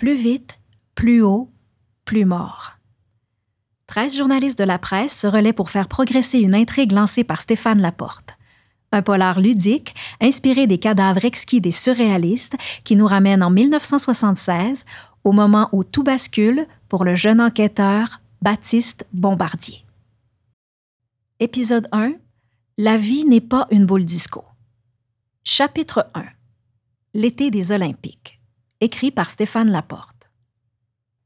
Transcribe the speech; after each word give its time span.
Plus 0.00 0.14
vite, 0.14 0.58
plus 0.94 1.20
haut, 1.20 1.50
plus 2.06 2.24
mort. 2.24 2.78
Treize 3.86 4.16
journalistes 4.16 4.58
de 4.58 4.64
la 4.64 4.78
presse 4.78 5.14
se 5.14 5.26
relaient 5.26 5.52
pour 5.52 5.68
faire 5.68 5.88
progresser 5.88 6.38
une 6.38 6.54
intrigue 6.54 6.92
lancée 6.92 7.22
par 7.22 7.42
Stéphane 7.42 7.82
Laporte. 7.82 8.38
Un 8.92 9.02
polar 9.02 9.40
ludique, 9.40 9.94
inspiré 10.22 10.66
des 10.66 10.78
cadavres 10.78 11.26
exquis 11.26 11.60
des 11.60 11.70
surréalistes, 11.70 12.56
qui 12.82 12.96
nous 12.96 13.06
ramène 13.06 13.42
en 13.42 13.50
1976, 13.50 14.86
au 15.24 15.32
moment 15.32 15.68
où 15.72 15.84
tout 15.84 16.02
bascule 16.02 16.66
pour 16.88 17.04
le 17.04 17.14
jeune 17.14 17.38
enquêteur 17.38 18.22
Baptiste 18.40 19.06
Bombardier. 19.12 19.84
Épisode 21.40 21.88
1 21.92 22.14
La 22.78 22.96
vie 22.96 23.26
n'est 23.26 23.42
pas 23.42 23.68
une 23.70 23.84
boule 23.84 24.06
disco. 24.06 24.46
Chapitre 25.44 26.08
1 26.14 26.24
L'été 27.12 27.50
des 27.50 27.70
Olympiques. 27.70 28.39
Écrit 28.80 29.10
par 29.10 29.30
Stéphane 29.30 29.70
Laporte. 29.70 30.30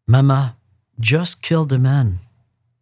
Mama 0.09 0.56
just 1.01 1.41
killed 1.41 1.73
a 1.73 1.78
man, 1.78 2.19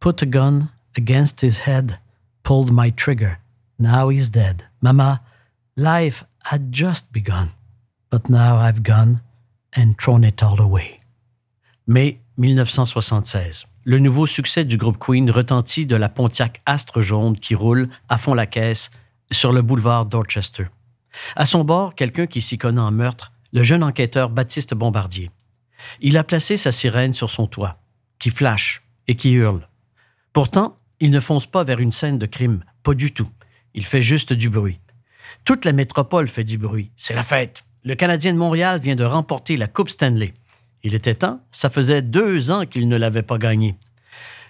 put 0.00 0.22
a 0.22 0.26
gun 0.26 0.70
against 0.96 1.42
his 1.42 1.66
head, 1.66 1.98
pulled 2.42 2.72
my 2.72 2.90
trigger. 2.90 3.38
Now 3.78 4.08
he's 4.08 4.30
dead. 4.30 4.68
Mama, 4.80 5.20
life 5.76 6.24
had 6.44 6.72
just 6.72 7.12
begun, 7.12 7.50
but 8.10 8.28
now 8.28 8.56
I've 8.58 8.82
gone 8.82 9.20
and 9.74 9.94
thrown 9.98 10.24
it 10.24 10.42
all 10.42 10.60
away. 10.60 10.96
Mai 11.86 12.18
1976. 12.38 13.66
Le 13.84 13.98
nouveau 13.98 14.26
succès 14.26 14.64
du 14.64 14.76
groupe 14.78 14.98
Queen 14.98 15.30
retentit 15.30 15.86
de 15.86 15.96
la 15.96 16.08
Pontiac 16.08 16.62
Astre 16.66 17.02
jaune 17.02 17.36
qui 17.36 17.54
roule 17.54 17.88
à 18.08 18.16
fond 18.16 18.34
la 18.34 18.46
caisse 18.46 18.90
sur 19.30 19.52
le 19.52 19.60
boulevard 19.60 20.06
Dorchester. 20.06 20.66
À 21.36 21.46
son 21.46 21.64
bord, 21.64 21.94
quelqu'un 21.94 22.26
qui 22.26 22.40
s'y 22.40 22.58
connaît 22.58 22.80
en 22.80 22.90
meurtre, 22.90 23.32
le 23.52 23.62
jeune 23.62 23.84
enquêteur 23.84 24.30
Baptiste 24.30 24.74
Bombardier. 24.74 25.30
Il 26.00 26.16
a 26.16 26.24
placé 26.24 26.56
sa 26.56 26.72
sirène 26.72 27.12
sur 27.12 27.28
son 27.30 27.46
toit, 27.46 27.76
qui 28.18 28.30
flash 28.30 28.82
et 29.08 29.14
qui 29.14 29.32
hurle. 29.32 29.68
Pourtant, 30.32 30.78
il 31.00 31.10
ne 31.10 31.20
fonce 31.20 31.46
pas 31.46 31.62
vers 31.62 31.78
une 31.78 31.92
scène 31.92 32.18
de 32.18 32.26
crime, 32.26 32.64
pas 32.82 32.94
du 32.94 33.12
tout. 33.12 33.28
Il 33.74 33.84
fait 33.84 34.02
juste 34.02 34.32
du 34.32 34.48
bruit. 34.48 34.80
Toute 35.44 35.64
la 35.64 35.72
métropole 35.72 36.28
fait 36.28 36.44
du 36.44 36.56
bruit. 36.56 36.90
C'est 36.96 37.14
la 37.14 37.22
fête. 37.22 37.62
Le 37.84 37.94
Canadien 37.94 38.32
de 38.32 38.38
Montréal 38.38 38.80
vient 38.80 38.94
de 38.94 39.04
remporter 39.04 39.56
la 39.56 39.66
Coupe 39.66 39.90
Stanley. 39.90 40.32
Il 40.82 40.94
était 40.94 41.14
temps, 41.14 41.40
ça 41.50 41.68
faisait 41.68 42.02
deux 42.02 42.50
ans 42.50 42.64
qu'il 42.64 42.88
ne 42.88 42.96
l'avait 42.96 43.22
pas 43.22 43.38
gagné. 43.38 43.76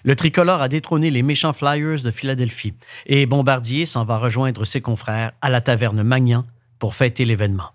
Le 0.03 0.15
tricolore 0.15 0.61
a 0.61 0.69
détrôné 0.69 1.09
les 1.09 1.23
méchants 1.23 1.53
Flyers 1.53 2.01
de 2.01 2.11
Philadelphie 2.11 2.73
et 3.05 3.25
Bombardier 3.25 3.85
s'en 3.85 4.03
va 4.03 4.17
rejoindre 4.17 4.65
ses 4.65 4.81
confrères 4.81 5.31
à 5.41 5.49
la 5.49 5.61
taverne 5.61 6.03
Magnan 6.03 6.45
pour 6.79 6.95
fêter 6.95 7.25
l'événement. 7.25 7.72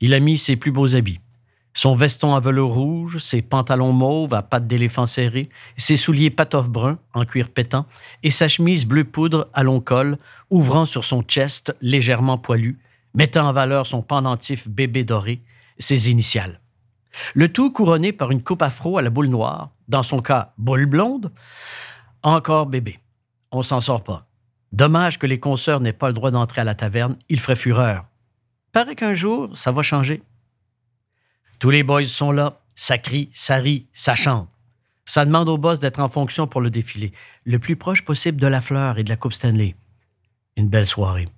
Il 0.00 0.14
a 0.14 0.20
mis 0.20 0.38
ses 0.38 0.56
plus 0.56 0.72
beaux 0.72 0.96
habits. 0.96 1.20
Son 1.76 1.96
veston 1.96 2.34
à 2.34 2.40
velours 2.40 2.74
rouge, 2.74 3.18
ses 3.18 3.42
pantalons 3.42 3.92
mauves 3.92 4.32
à 4.32 4.42
pattes 4.42 4.68
d'éléphant 4.68 5.06
serrées, 5.06 5.48
ses 5.76 5.96
souliers 5.96 6.30
patoff 6.30 6.68
brun 6.68 6.98
en 7.14 7.24
cuir 7.24 7.48
pétant 7.48 7.86
et 8.22 8.30
sa 8.30 8.46
chemise 8.46 8.86
bleu 8.86 9.02
poudre 9.02 9.48
à 9.54 9.64
long 9.64 9.80
col, 9.80 10.18
ouvrant 10.50 10.86
sur 10.86 11.04
son 11.04 11.22
chest 11.22 11.76
légèrement 11.80 12.38
poilu, 12.38 12.78
mettant 13.14 13.48
en 13.48 13.52
valeur 13.52 13.88
son 13.88 14.02
pendentif 14.02 14.68
bébé 14.68 15.02
doré, 15.02 15.42
ses 15.78 16.10
initiales. 16.10 16.60
Le 17.34 17.52
tout 17.52 17.72
couronné 17.72 18.12
par 18.12 18.30
une 18.30 18.42
coupe 18.42 18.62
afro 18.62 18.96
à 18.98 19.02
la 19.02 19.10
boule 19.10 19.28
noire, 19.28 19.70
dans 19.88 20.04
son 20.04 20.20
cas 20.20 20.52
boule 20.58 20.86
blonde, 20.86 21.32
encore 22.22 22.66
bébé. 22.66 23.00
On 23.50 23.62
s'en 23.62 23.80
sort 23.80 24.04
pas. 24.04 24.26
Dommage 24.72 25.18
que 25.18 25.26
les 25.26 25.40
consoeurs 25.40 25.80
n'aient 25.80 25.92
pas 25.92 26.08
le 26.08 26.14
droit 26.14 26.30
d'entrer 26.30 26.60
à 26.60 26.64
la 26.64 26.74
taverne, 26.74 27.16
il 27.28 27.40
ferait 27.40 27.56
fureur. 27.56 28.04
Paraît 28.74 28.96
qu'un 28.96 29.14
jour, 29.14 29.56
ça 29.56 29.70
va 29.70 29.84
changer. 29.84 30.20
Tous 31.60 31.70
les 31.70 31.84
boys 31.84 32.06
sont 32.06 32.32
là, 32.32 32.60
ça 32.74 32.98
crie, 32.98 33.30
ça 33.32 33.54
rit, 33.54 33.86
ça 33.92 34.16
chante. 34.16 34.48
Ça 35.06 35.24
demande 35.24 35.48
au 35.48 35.58
boss 35.58 35.78
d'être 35.78 36.00
en 36.00 36.08
fonction 36.08 36.48
pour 36.48 36.60
le 36.60 36.70
défilé, 36.70 37.12
le 37.44 37.60
plus 37.60 37.76
proche 37.76 38.02
possible 38.02 38.40
de 38.40 38.48
la 38.48 38.60
fleur 38.60 38.98
et 38.98 39.04
de 39.04 39.08
la 39.08 39.16
Coupe 39.16 39.32
Stanley. 39.32 39.76
Une 40.56 40.68
belle 40.68 40.88
soirée. 40.88 41.28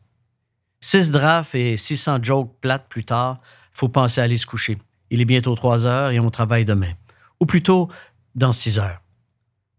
Six 0.81 1.10
drafts 1.10 1.55
et 1.55 1.77
600 1.77 2.21
jokes 2.22 2.59
plates 2.62 2.88
plus 2.88 3.05
tard, 3.05 3.43
faut 3.75 3.91
penser 3.91 4.22
à 4.22 4.25
aller 4.25 4.39
se 4.39 4.47
coucher. 4.47 4.78
Il 5.10 5.21
est 5.21 5.27
bientôt 5.27 5.55
trois 5.55 5.84
heures 5.84 6.12
et 6.12 6.21
on 6.21 6.31
travaille 6.31 6.65
demain. 6.65 6.94
Ou 7.41 7.44
plutôt, 7.44 7.91
dans 8.34 8.55
six 8.55 8.78
heures. 8.78 9.03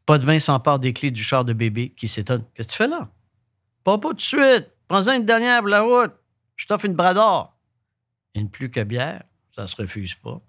Pas 0.06 0.20
de 0.20 0.26
vin 0.26 0.40
s'empare 0.40 0.78
des 0.78 0.94
clés 0.94 1.10
du 1.10 1.24
char 1.24 1.44
de 1.44 1.54
bébé 1.54 1.92
qui 1.98 2.08
s'étonne. 2.08 2.44
Qu'est-ce 2.54 2.68
que 2.68 2.74
tu 2.74 2.78
fais 2.78 2.88
là? 2.88 3.10
Pas 3.84 3.98
pas 3.98 4.10
tout 4.10 4.14
de 4.14 4.22
suite. 4.22 4.70
Prends-en 4.88 5.14
une 5.16 5.26
dernière 5.26 5.62
pour 5.62 5.70
la 5.70 5.82
route. 5.82 6.14
Je 6.58 6.66
t'offre 6.66 6.86
une 6.86 6.96
brador. 6.96 7.57
Une 8.38 8.50
plus 8.50 8.70
que 8.70 8.84
bière, 8.84 9.24
ça 9.56 9.68
se 9.68 9.76
refuse 9.76 10.16
pas. 10.16 10.42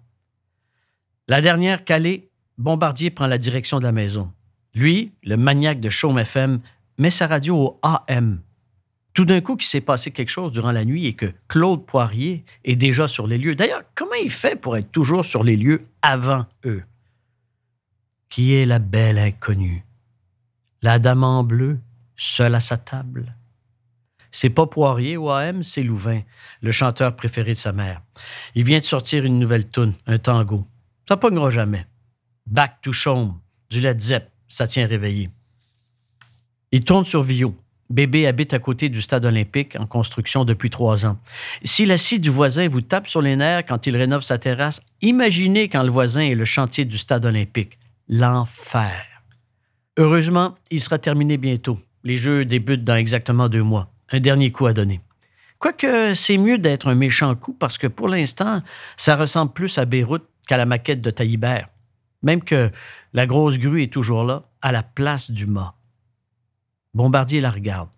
La 1.27 1.41
dernière 1.41 1.85
calée, 1.85 2.29
Bombardier 2.57 3.09
prend 3.09 3.27
la 3.27 3.37
direction 3.37 3.79
de 3.79 3.83
la 3.83 3.91
maison. 3.91 4.31
Lui, 4.73 5.13
le 5.23 5.37
maniaque 5.37 5.79
de 5.79 5.89
Chaume 5.89 6.19
FM, 6.19 6.59
met 6.97 7.09
sa 7.09 7.27
radio 7.27 7.55
au 7.55 7.79
AM 7.83 8.41
tout 9.19 9.25
d'un 9.25 9.41
coup 9.41 9.57
qu'il 9.57 9.67
s'est 9.67 9.81
passé 9.81 10.11
quelque 10.11 10.29
chose 10.29 10.53
durant 10.53 10.71
la 10.71 10.85
nuit 10.85 11.05
et 11.05 11.13
que 11.13 11.33
Claude 11.49 11.85
Poirier 11.85 12.45
est 12.63 12.77
déjà 12.77 13.05
sur 13.05 13.27
les 13.27 13.37
lieux. 13.37 13.53
D'ailleurs, 13.53 13.83
comment 13.93 14.13
il 14.13 14.31
fait 14.31 14.55
pour 14.55 14.77
être 14.77 14.91
toujours 14.91 15.25
sur 15.25 15.43
les 15.43 15.57
lieux 15.57 15.83
avant 16.01 16.45
eux? 16.65 16.83
Qui 18.29 18.53
est 18.53 18.65
la 18.65 18.79
belle 18.79 19.17
inconnue? 19.17 19.83
La 20.81 20.99
dame 20.99 21.25
en 21.25 21.43
bleu, 21.43 21.79
seule 22.15 22.55
à 22.55 22.61
sa 22.61 22.77
table. 22.77 23.35
C'est 24.31 24.49
pas 24.49 24.67
Poirier 24.67 25.17
ou 25.17 25.29
AM, 25.29 25.63
c'est 25.63 25.83
Louvain, 25.83 26.21
le 26.61 26.71
chanteur 26.71 27.15
préféré 27.15 27.53
de 27.53 27.57
sa 27.57 27.71
mère. 27.71 28.01
Il 28.55 28.63
vient 28.63 28.79
de 28.79 28.83
sortir 28.83 29.25
une 29.25 29.39
nouvelle 29.39 29.67
tune, 29.69 29.93
un 30.07 30.17
tango. 30.17 30.65
Ça 31.07 31.17
pognera 31.17 31.49
jamais. 31.49 31.85
Back 32.45 32.81
to 32.81 32.91
Chaume, 32.91 33.39
du 33.69 33.81
Led 33.81 33.99
Zepp, 33.99 34.29
ça 34.47 34.67
tient 34.67 34.87
réveillé. 34.87 35.29
Il 36.71 36.83
tourne 36.83 37.05
sur 37.05 37.23
Vio, 37.23 37.55
Bébé 37.89 38.27
habite 38.27 38.53
à 38.53 38.59
côté 38.59 38.89
du 38.89 39.01
stade 39.01 39.25
olympique 39.25 39.75
en 39.79 39.87
construction 39.87 40.45
depuis 40.45 40.69
trois 40.69 41.07
ans. 41.07 41.17
Si 41.63 41.85
la 41.85 41.97
scie 41.97 42.19
du 42.19 42.29
voisin 42.29 42.67
vous 42.67 42.81
tape 42.81 43.07
sur 43.07 43.21
les 43.21 43.35
nerfs 43.35 43.65
quand 43.65 43.87
il 43.87 43.97
rénove 43.97 44.21
sa 44.21 44.37
terrasse, 44.37 44.81
imaginez 45.01 45.69
quand 45.69 45.81
le 45.81 45.89
voisin 45.89 46.21
est 46.21 46.35
le 46.35 46.45
chantier 46.45 46.85
du 46.85 46.99
stade 46.99 47.25
olympique. 47.25 47.79
L'enfer. 48.07 49.05
Heureusement, 49.97 50.55
il 50.69 50.81
sera 50.81 50.99
terminé 50.99 51.37
bientôt. 51.37 51.79
Les 52.03 52.17
jeux 52.17 52.45
débutent 52.45 52.83
dans 52.83 52.95
exactement 52.95 53.49
deux 53.49 53.63
mois. 53.63 53.91
Un 54.11 54.19
dernier 54.19 54.51
coup 54.51 54.65
à 54.65 54.73
donner. 54.73 55.01
Quoique 55.59 56.15
c'est 56.15 56.37
mieux 56.37 56.57
d'être 56.57 56.87
un 56.87 56.95
méchant 56.95 57.35
coup 57.35 57.53
parce 57.53 57.77
que 57.77 57.87
pour 57.87 58.07
l'instant, 58.07 58.61
ça 58.97 59.15
ressemble 59.15 59.51
plus 59.51 59.77
à 59.77 59.85
Beyrouth 59.85 60.25
qu'à 60.47 60.57
la 60.57 60.65
maquette 60.65 61.01
de 61.01 61.11
Taillibert. 61.11 61.67
Même 62.23 62.43
que 62.43 62.71
la 63.13 63.25
grosse 63.25 63.59
grue 63.59 63.83
est 63.83 63.93
toujours 63.93 64.23
là, 64.23 64.43
à 64.61 64.71
la 64.71 64.83
place 64.83 65.31
du 65.31 65.45
mât. 65.45 65.75
Bombardier 66.93 67.41
la 67.41 67.51
regarde. 67.51 67.89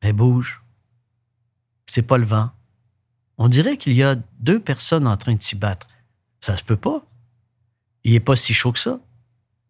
Elle 0.00 0.12
bouge. 0.12 0.62
C'est 1.86 2.02
pas 2.02 2.18
le 2.18 2.24
vent. 2.24 2.50
On 3.38 3.48
dirait 3.48 3.76
qu'il 3.76 3.94
y 3.94 4.02
a 4.02 4.16
deux 4.40 4.60
personnes 4.60 5.06
en 5.06 5.16
train 5.16 5.34
de 5.34 5.42
s'y 5.42 5.56
battre. 5.56 5.88
Ça 6.40 6.56
se 6.56 6.62
peut 6.62 6.76
pas. 6.76 7.04
Il 8.04 8.14
est 8.14 8.20
pas 8.20 8.36
si 8.36 8.54
chaud 8.54 8.72
que 8.72 8.78
ça. 8.78 9.00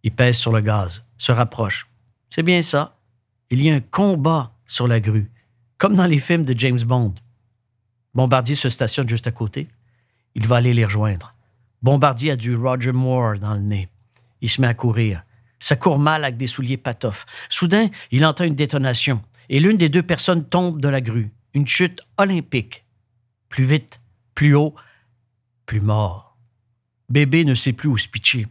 Il 0.03 0.13
pèse 0.13 0.37
sur 0.37 0.53
le 0.53 0.61
gaz, 0.61 1.05
se 1.19 1.33
rapproche. 1.33 1.89
C'est 2.31 2.43
bien 2.43 2.63
ça. 2.63 2.99
Il 3.51 3.63
y 3.63 3.71
a 3.71 3.75
un 3.75 3.81
combat 3.81 4.55
sur 4.67 4.89
la 4.89 5.01
grue, 5.01 5.31
comme 5.83 5.97
dans 5.97 6.07
les 6.07 6.21
films 6.21 6.45
de 6.45 6.57
James 6.57 6.81
Bond. 6.85 7.13
Bombardier 8.15 8.55
se 8.55 8.69
stationne 8.69 9.09
juste 9.09 9.27
à 9.27 9.33
côté. 9.33 9.67
Il 10.37 10.47
va 10.47 10.59
aller 10.59 10.75
les 10.75 10.85
rejoindre. 10.85 11.35
Bombardier 11.83 12.31
a 12.31 12.37
du 12.37 12.55
Roger 12.55 12.93
Moore 12.93 13.41
dans 13.41 13.55
le 13.55 13.59
nez. 13.59 13.89
Il 14.43 14.49
se 14.49 14.61
met 14.61 14.69
à 14.69 14.75
courir. 14.75 15.25
Ça 15.59 15.75
court 15.75 15.99
mal 15.99 16.23
avec 16.23 16.37
des 16.37 16.47
souliers 16.47 16.77
patoffs. 16.77 17.27
Soudain, 17.49 17.89
il 18.13 18.25
entend 18.25 18.45
une 18.45 18.55
détonation 18.55 19.25
et 19.49 19.59
l'une 19.59 19.77
des 19.77 19.89
deux 19.89 20.05
personnes 20.05 20.45
tombe 20.49 20.81
de 20.81 20.87
la 20.87 21.01
grue. 21.01 21.33
Une 21.53 21.67
chute 21.67 22.01
olympique. 22.17 22.85
Plus 23.49 23.65
vite, 23.65 24.01
plus 24.37 24.55
haut, 24.55 24.77
plus 25.67 25.81
mort. 25.81 26.37
Bébé 27.09 27.45
ne 27.45 27.57
sait 27.57 27.73
plus 27.73 27.89
où 27.89 27.99
se 27.99 28.07
pitcher. 28.07 28.47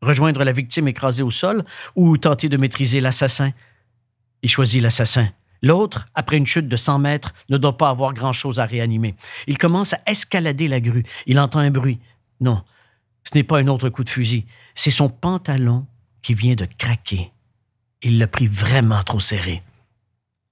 Rejoindre 0.00 0.42
la 0.42 0.50
victime 0.50 0.88
écrasée 0.88 1.22
au 1.22 1.30
sol 1.30 1.64
ou 1.94 2.16
tenter 2.16 2.48
de 2.48 2.56
maîtriser 2.56 2.98
l'assassin. 3.00 3.52
Il 4.42 4.50
choisit 4.50 4.82
l'assassin. 4.82 5.28
L'autre, 5.62 6.08
après 6.14 6.36
une 6.36 6.46
chute 6.46 6.68
de 6.68 6.76
100 6.76 6.98
mètres, 6.98 7.32
ne 7.48 7.56
doit 7.56 7.78
pas 7.78 7.88
avoir 7.88 8.12
grand-chose 8.12 8.58
à 8.58 8.66
réanimer. 8.66 9.14
Il 9.46 9.58
commence 9.58 9.92
à 9.92 10.00
escalader 10.06 10.66
la 10.68 10.80
grue. 10.80 11.04
Il 11.26 11.38
entend 11.38 11.60
un 11.60 11.70
bruit. 11.70 12.00
Non, 12.40 12.62
ce 13.24 13.36
n'est 13.36 13.44
pas 13.44 13.58
un 13.58 13.68
autre 13.68 13.88
coup 13.88 14.02
de 14.04 14.08
fusil. 14.08 14.46
C'est 14.74 14.90
son 14.90 15.08
pantalon 15.08 15.86
qui 16.22 16.34
vient 16.34 16.54
de 16.54 16.66
craquer. 16.78 17.32
Il 18.02 18.18
l'a 18.18 18.26
pris 18.26 18.48
vraiment 18.48 19.02
trop 19.02 19.20
serré. 19.20 19.62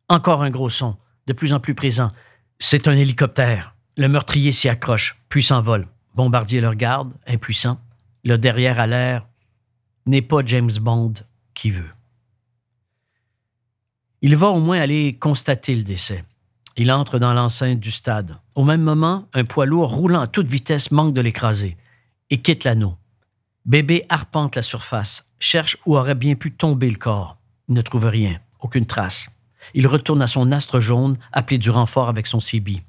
Encore 0.09 0.43
un 0.43 0.51
gros 0.51 0.71
son, 0.71 0.97
de 1.27 1.33
plus 1.33 1.53
en 1.53 1.61
plus 1.61 1.75
présent. 1.75 2.11
C'est 2.59 2.87
un 2.87 2.95
hélicoptère. 2.95 3.75
Le 3.97 4.09
meurtrier 4.09 4.53
s'y 4.53 4.69
accroche, 4.69 5.17
puis 5.29 5.43
s'envole. 5.43 5.87
Bombardier 6.15 6.61
le 6.61 6.69
regarde, 6.69 7.13
impuissant. 7.27 7.81
Le 8.25 8.39
derrière 8.39 8.79
à 8.79 8.87
l'air 8.87 9.27
n'est 10.07 10.23
pas 10.23 10.45
James 10.45 10.71
Bond 10.81 11.15
qui 11.55 11.71
veut. 11.71 11.91
Il 14.23 14.37
va 14.37 14.49
au 14.49 14.61
moins 14.61 14.81
aller 14.81 15.17
constater 15.19 15.75
le 15.75 15.83
décès. 15.83 16.25
Il 16.77 16.93
entre 16.93 17.19
dans 17.19 17.33
l'enceinte 17.33 17.81
du 17.81 17.91
stade. 17.91 18.37
Au 18.55 18.65
même 18.65 18.83
moment, 18.83 19.29
un 19.33 19.45
poids 19.45 19.67
lourd 19.67 19.95
roulant 19.95 20.21
à 20.21 20.27
toute 20.27 20.47
vitesse 20.47 20.91
manque 20.91 21.15
de 21.15 21.21
l'écraser. 21.21 21.77
et 22.33 22.43
quitte 22.43 22.63
l'anneau. 22.63 22.97
Bébé 23.67 24.07
arpente 24.09 24.55
la 24.55 24.63
surface, 24.63 25.27
cherche 25.41 25.77
où 25.85 25.97
aurait 25.97 26.15
bien 26.15 26.37
pu 26.37 26.53
tomber 26.53 26.89
le 26.89 26.97
corps. 26.97 27.39
Il 27.69 27.75
ne 27.75 27.83
trouve 27.83 28.05
rien, 28.05 28.39
aucune 28.61 28.87
trace. 28.87 29.31
Il 29.75 29.89
retourne 29.89 30.23
à 30.23 30.29
son 30.29 30.53
astre 30.53 30.79
jaune, 30.79 31.19
appelé 31.33 31.59
du 31.59 31.71
renfort 31.71 32.09
avec 32.09 32.29
son 32.29 32.39
CB. 32.39 32.83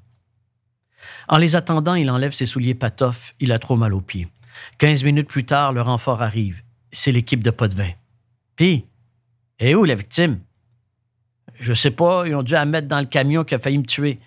En 1.27 1.37
les 1.37 1.55
attendant, 1.55 1.95
il 1.95 2.11
enlève 2.11 2.33
ses 2.33 2.45
souliers 2.45 2.75
patoffs. 2.75 3.33
Il 3.39 3.51
a 3.51 3.57
trop 3.57 3.77
mal 3.77 3.93
aux 3.93 4.01
pieds. 4.01 4.27
Quinze 4.77 5.03
minutes 5.03 5.27
plus 5.27 5.45
tard, 5.45 5.73
le 5.73 5.81
renfort 5.81 6.21
arrive. 6.21 6.61
C'est 6.91 7.11
l'équipe 7.11 7.43
de 7.43 7.51
Potvin. 7.51 7.91
Puis, 8.55 8.85
et 9.59 9.73
où 9.73 9.85
la 9.85 9.95
victime? 9.95 10.39
Je 11.61 11.73
sais 11.73 11.91
pas, 11.91 12.23
ils 12.25 12.33
ont 12.33 12.41
dû 12.41 12.53
la 12.53 12.65
mettre 12.65 12.87
dans 12.87 12.99
le 12.99 13.05
camion 13.05 13.43
qui 13.43 13.53
a 13.53 13.59
failli 13.59 13.77
me 13.77 13.85
tuer. 13.85 14.19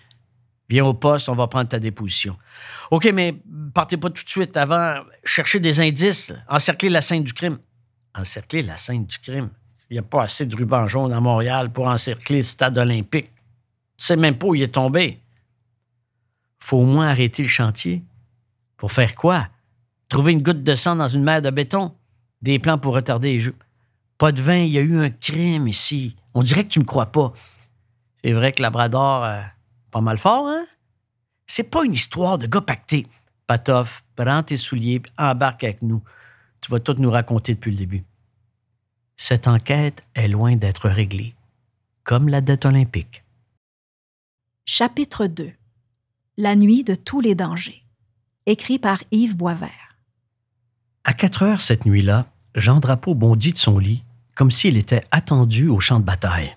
Viens 0.69 0.85
au 0.85 0.93
poste, 0.93 1.27
on 1.27 1.35
va 1.35 1.47
prendre 1.47 1.67
ta 1.67 1.79
déposition. 1.79 2.37
OK, 2.91 3.11
mais 3.13 3.35
partez 3.73 3.97
pas 3.97 4.09
tout 4.09 4.23
de 4.23 4.29
suite 4.29 4.55
avant. 4.55 4.95
Chercher 5.25 5.59
des 5.59 5.81
indices, 5.81 6.33
encercler 6.49 6.89
la 6.89 7.01
scène 7.01 7.23
du 7.23 7.33
crime. 7.33 7.59
Encercler 8.15 8.63
la 8.63 8.77
scène 8.77 9.05
du 9.05 9.19
crime? 9.19 9.49
Il 9.89 9.93
n'y 9.95 9.99
a 9.99 10.03
pas 10.03 10.23
assez 10.23 10.45
de 10.45 10.55
ruban 10.55 10.87
jaune 10.87 11.11
à 11.11 11.19
Montréal 11.19 11.71
pour 11.71 11.87
encercler 11.87 12.37
le 12.37 12.43
stade 12.43 12.77
olympique. 12.77 13.31
Tu 13.97 14.05
sais 14.05 14.15
même 14.15 14.37
pas 14.37 14.47
où 14.47 14.55
il 14.55 14.63
est 14.63 14.73
tombé. 14.73 15.19
Faut 16.59 16.77
au 16.77 16.85
moins 16.85 17.09
arrêter 17.09 17.43
le 17.43 17.49
chantier. 17.49 18.01
Pour 18.77 18.93
faire 18.93 19.13
quoi? 19.13 19.49
Trouver 20.07 20.31
une 20.31 20.41
goutte 20.41 20.63
de 20.63 20.75
sang 20.75 20.95
dans 20.95 21.09
une 21.09 21.23
mer 21.23 21.41
de 21.41 21.49
béton? 21.49 21.93
Des 22.41 22.59
plans 22.59 22.77
pour 22.77 22.95
retarder 22.95 23.33
les 23.33 23.39
jeux. 23.41 23.55
Pas 24.17 24.31
de 24.31 24.41
vin, 24.41 24.57
il 24.57 24.71
y 24.71 24.77
a 24.77 24.81
eu 24.81 24.97
un 24.97 25.09
crime 25.09 25.67
ici. 25.67 26.15
On 26.35 26.43
dirait 26.43 26.65
que 26.65 26.69
tu 26.69 26.79
me 26.79 26.85
crois 26.85 27.07
pas. 27.07 27.33
C'est 28.23 28.33
vrai 28.33 28.51
que 28.51 28.61
Labrador, 28.61 29.23
euh, 29.23 29.41
pas 29.89 30.01
mal 30.01 30.17
fort, 30.17 30.47
hein? 30.47 30.65
C'est 31.47 31.63
pas 31.63 31.85
une 31.85 31.93
histoire 31.93 32.37
de 32.37 32.45
gars 32.45 32.61
pacté. 32.61 33.07
Patoff, 33.47 34.03
prends 34.15 34.43
tes 34.43 34.57
souliers, 34.57 35.01
embarque 35.17 35.63
avec 35.63 35.81
nous. 35.81 36.03
Tu 36.59 36.71
vas 36.71 36.79
tout 36.79 36.95
nous 36.99 37.11
raconter 37.11 37.55
depuis 37.55 37.71
le 37.71 37.77
début. 37.77 38.03
Cette 39.15 39.47
enquête 39.47 40.05
est 40.13 40.27
loin 40.27 40.55
d'être 40.55 40.89
réglée, 40.89 41.35
comme 42.03 42.27
la 42.27 42.41
dette 42.41 42.65
olympique. 42.65 43.23
Chapitre 44.65 45.27
2 45.27 45.53
La 46.37 46.55
nuit 46.55 46.83
de 46.83 46.95
tous 46.95 47.21
les 47.21 47.35
dangers. 47.35 47.83
Écrit 48.45 48.79
par 48.79 49.03
Yves 49.11 49.37
Boisvert. 49.37 49.97
À 51.03 51.13
quatre 51.13 51.43
heures 51.43 51.61
cette 51.61 51.85
nuit-là, 51.85 52.25
Jean 52.55 52.79
Drapeau 52.79 53.13
bondit 53.15 53.53
de 53.53 53.57
son 53.57 53.77
lit 53.77 54.03
comme 54.35 54.51
s'il 54.51 54.77
était 54.77 55.03
attendu 55.11 55.67
au 55.67 55.79
champ 55.79 55.99
de 55.99 56.05
bataille. 56.05 56.55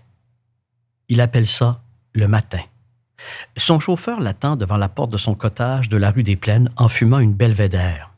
Il 1.09 1.21
appelle 1.21 1.47
ça 1.47 1.81
le 2.13 2.29
matin. 2.29 2.61
Son 3.57 3.81
chauffeur 3.81 4.21
l'attend 4.21 4.57
devant 4.57 4.77
la 4.77 4.89
porte 4.89 5.11
de 5.11 5.17
son 5.17 5.35
cottage 5.35 5.89
de 5.89 5.97
la 5.97 6.11
rue 6.11 6.23
des 6.23 6.37
Plaines 6.37 6.71
en 6.77 6.89
fumant 6.89 7.19
une 7.19 7.33
belvédère. 7.33 8.13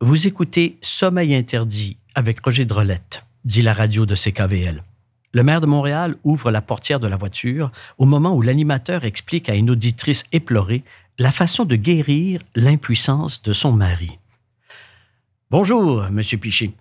Vous 0.00 0.26
écoutez 0.26 0.78
Sommeil 0.80 1.34
interdit 1.34 1.96
avec 2.14 2.44
Roger 2.44 2.64
Drolette, 2.64 3.24
dit 3.44 3.62
la 3.62 3.72
radio 3.72 4.06
de 4.06 4.14
CKVL. 4.14 4.82
Le 5.34 5.42
maire 5.42 5.60
de 5.60 5.66
Montréal 5.66 6.16
ouvre 6.24 6.50
la 6.50 6.60
portière 6.60 7.00
de 7.00 7.06
la 7.08 7.16
voiture 7.16 7.70
au 7.98 8.04
moment 8.04 8.34
où 8.34 8.42
l'animateur 8.42 9.04
explique 9.04 9.48
à 9.48 9.54
une 9.54 9.70
auditrice 9.70 10.24
éplorée 10.32 10.84
la 11.18 11.30
façon 11.30 11.64
de 11.64 11.76
guérir 11.76 12.40
l'impuissance 12.54 13.42
de 13.42 13.52
son 13.52 13.72
mari. 13.72 14.18
Bonjour, 15.50 16.02
Monsieur 16.10 16.38
Pichet. 16.38 16.72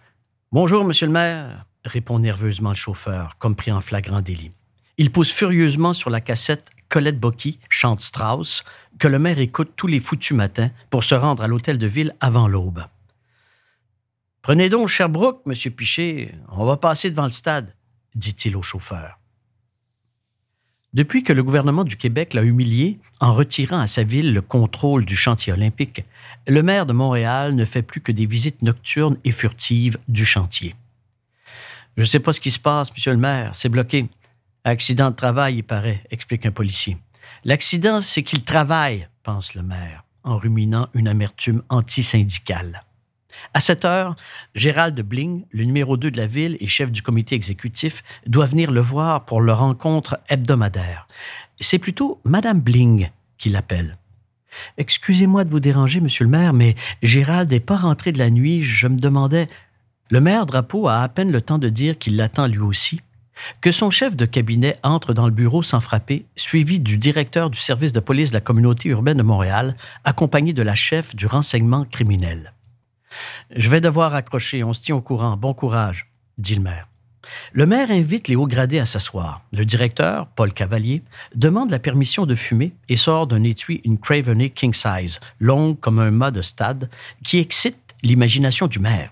Bonjour, 0.54 0.84
Monsieur 0.84 1.06
le 1.06 1.14
maire, 1.14 1.66
répond 1.86 2.20
nerveusement 2.20 2.72
le 2.72 2.76
chauffeur, 2.76 3.38
comme 3.40 3.56
pris 3.56 3.72
en 3.72 3.80
flagrant 3.80 4.20
délit. 4.20 4.52
Il 4.98 5.10
pousse 5.10 5.32
furieusement 5.32 5.94
sur 5.94 6.10
la 6.10 6.20
cassette 6.20 6.72
Colette 6.90 7.22
Bocky 7.22 7.58
chante 7.70 8.02
Strauss, 8.02 8.66
que 9.00 9.08
le 9.08 9.18
maire 9.18 9.40
écoute 9.40 9.72
tous 9.78 9.88
les 9.88 10.02
foutus 10.02 10.36
matins 10.36 10.70
pour 10.90 11.06
se 11.06 11.16
rendre 11.16 11.42
à 11.42 11.48
l'hôtel 11.48 11.78
de 11.78 11.88
ville 11.88 12.14
avant 12.20 12.50
l'aube. 12.50 12.84
Prenez 14.42 14.68
donc 14.68 14.90
Sherbrooke, 14.90 15.46
Monsieur 15.46 15.72
Pichet, 15.72 16.36
on 16.50 16.66
va 16.66 16.76
passer 16.76 17.10
devant 17.10 17.24
le 17.24 17.30
stade, 17.30 17.74
dit-il 18.14 18.58
au 18.58 18.62
chauffeur. 18.62 19.21
Depuis 20.94 21.24
que 21.24 21.32
le 21.32 21.42
gouvernement 21.42 21.86
du 21.86 21.96
Québec 21.96 22.34
l'a 22.34 22.44
humilié 22.44 23.00
en 23.22 23.34
retirant 23.34 23.80
à 23.80 23.88
sa 23.88 24.04
ville 24.04 24.34
le 24.34 24.42
contrôle 24.42 25.06
du 25.06 25.16
chantier 25.16 25.54
olympique, 25.54 26.04
le 26.48 26.62
maire 26.64 26.86
de 26.86 26.92
Montréal 26.92 27.56
ne 27.56 27.64
fait 27.64 27.82
plus 27.82 28.02
que 28.02 28.12
des 28.12 28.26
visites 28.26 28.62
nocturnes 28.62 29.16
et 29.24 29.32
furtives 29.32 29.98
du 30.10 30.26
chantier. 30.26 30.76
Je 31.96 32.02
ne 32.02 32.08
sais 32.08 32.20
pas 32.20 32.34
ce 32.34 32.42
qui 32.42 32.52
se 32.52 32.60
passe, 32.60 32.92
monsieur 32.92 33.14
le 33.14 33.18
maire, 33.18 33.56
c'est 33.56 33.70
bloqué. 33.70 34.10
Accident 34.66 35.12
de 35.12 35.16
travail, 35.16 35.56
il 35.58 35.64
paraît, 35.64 36.04
explique 36.12 36.46
un 36.46 36.52
policier. 36.52 36.98
L'accident, 37.46 38.02
c'est 38.02 38.24
qu'il 38.24 38.44
travaille, 38.44 39.08
pense 39.24 39.56
le 39.56 39.64
maire, 39.64 40.04
en 40.24 40.38
ruminant 40.38 40.90
une 40.94 41.08
amertume 41.08 41.64
antisyndicale. 41.70 42.84
À 43.54 43.60
cette 43.60 43.86
heure, 43.86 44.16
Gérald 44.56 45.00
Bling, 45.02 45.46
le 45.52 45.64
numéro 45.64 45.98
2 45.98 46.12
de 46.12 46.18
la 46.18 46.28
ville 46.28 46.58
et 46.60 46.68
chef 46.68 46.92
du 46.92 47.02
comité 47.02 47.36
exécutif, 47.36 48.04
doit 48.28 48.46
venir 48.46 48.72
le 48.72 48.82
voir 48.82 49.26
pour 49.26 49.42
leur 49.42 49.60
rencontre 49.60 50.20
hebdomadaire. 50.30 51.08
C'est 51.60 51.80
plutôt 51.80 52.20
Madame 52.24 52.60
Bling 52.60 53.10
qui 53.38 53.50
l'appelle. 53.50 53.98
Excusez-moi 54.78 55.44
de 55.44 55.50
vous 55.50 55.60
déranger, 55.60 56.00
monsieur 56.00 56.26
le 56.26 56.30
maire, 56.30 56.54
mais 56.54 56.76
Gérald 57.02 57.52
n'est 57.52 57.60
pas 57.60 57.78
rentré 57.78 58.12
de 58.12 58.20
la 58.20 58.30
nuit. 58.30 58.64
Je 58.64 58.88
me 58.88 59.00
demandais. 59.00 59.48
Le 60.10 60.20
maire 60.20 60.46
Drapeau 60.46 60.88
a 60.88 61.02
à 61.02 61.10
peine 61.10 61.32
le 61.32 61.42
temps 61.42 61.58
de 61.58 61.70
dire 61.70 61.98
qu'il 61.98 62.18
l'attend 62.18 62.48
lui 62.48 62.60
aussi, 62.60 63.00
que 63.62 63.72
son 63.72 63.90
chef 63.90 64.16
de 64.16 64.26
cabinet 64.26 64.78
entre 64.84 65.14
dans 65.14 65.26
le 65.26 65.32
bureau 65.32 65.64
sans 65.64 65.80
frapper, 65.80 66.26
suivi 66.36 66.80
du 66.80 66.98
directeur 66.98 67.50
du 67.50 67.58
service 67.58 67.94
de 67.94 68.02
police 68.02 68.32
de 68.32 68.36
la 68.36 68.42
communauté 68.42 68.90
urbaine 68.90 69.18
de 69.18 69.24
Montréal, 69.24 69.78
accompagné 70.04 70.52
de 70.52 70.62
la 70.62 70.76
chef 70.76 71.16
du 71.16 71.28
renseignement 71.28 71.86
criminel. 71.86 72.54
Je 73.56 73.70
vais 73.70 73.82
devoir 73.82 74.14
accrocher, 74.16 74.64
on 74.64 74.74
se 74.74 74.82
tient 74.82 74.96
au 74.96 75.02
courant. 75.02 75.38
Bon 75.38 75.54
courage, 75.54 76.08
dit 76.38 76.56
le 76.56 76.62
maire. 76.62 76.88
Le 77.54 77.66
maire 77.66 77.92
invite 77.92 78.28
les 78.28 78.36
hauts 78.36 78.48
gradés 78.48 78.80
à 78.80 78.86
s'asseoir. 78.86 79.42
Le 79.54 79.66
directeur, 79.66 80.28
Paul 80.28 80.54
Cavalier, 80.54 81.04
demande 81.36 81.70
la 81.70 81.80
permission 81.80 82.26
de 82.26 82.36
fumer 82.36 82.74
et 82.90 82.96
sort 82.96 83.28
d'un 83.28 83.44
étui 83.44 83.82
une 83.86 84.00
Craveney 84.00 84.50
King 84.50 84.74
Size, 84.74 85.20
longue 85.40 85.80
comme 85.80 86.00
un 86.00 86.12
mât 86.12 86.32
de 86.32 86.42
stade, 86.42 86.90
qui 87.24 87.38
excite 87.38 87.78
l'imagination 88.04 88.68
du 88.68 88.80
maire. 88.80 89.12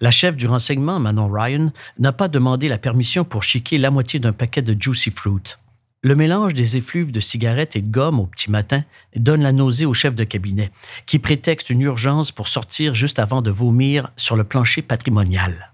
La 0.00 0.10
chef 0.10 0.36
du 0.36 0.46
renseignement, 0.46 0.98
Manon 0.98 1.30
Ryan, 1.30 1.72
n'a 1.98 2.12
pas 2.12 2.28
demandé 2.28 2.68
la 2.68 2.78
permission 2.78 3.24
pour 3.24 3.42
chiquer 3.42 3.78
la 3.78 3.90
moitié 3.90 4.20
d'un 4.20 4.32
paquet 4.32 4.62
de 4.62 4.76
Juicy 4.78 5.10
Fruit. 5.10 5.56
Le 6.04 6.16
mélange 6.16 6.54
des 6.54 6.76
effluves 6.76 7.12
de 7.12 7.20
cigarettes 7.20 7.76
et 7.76 7.80
de 7.80 7.90
gomme 7.90 8.18
au 8.18 8.26
petit 8.26 8.50
matin 8.50 8.82
donne 9.14 9.40
la 9.40 9.52
nausée 9.52 9.86
au 9.86 9.94
chef 9.94 10.16
de 10.16 10.24
cabinet, 10.24 10.72
qui 11.06 11.20
prétexte 11.20 11.70
une 11.70 11.80
urgence 11.80 12.32
pour 12.32 12.48
sortir 12.48 12.96
juste 12.96 13.20
avant 13.20 13.40
de 13.40 13.52
vomir 13.52 14.10
sur 14.16 14.34
le 14.34 14.42
plancher 14.42 14.82
patrimonial. 14.82 15.72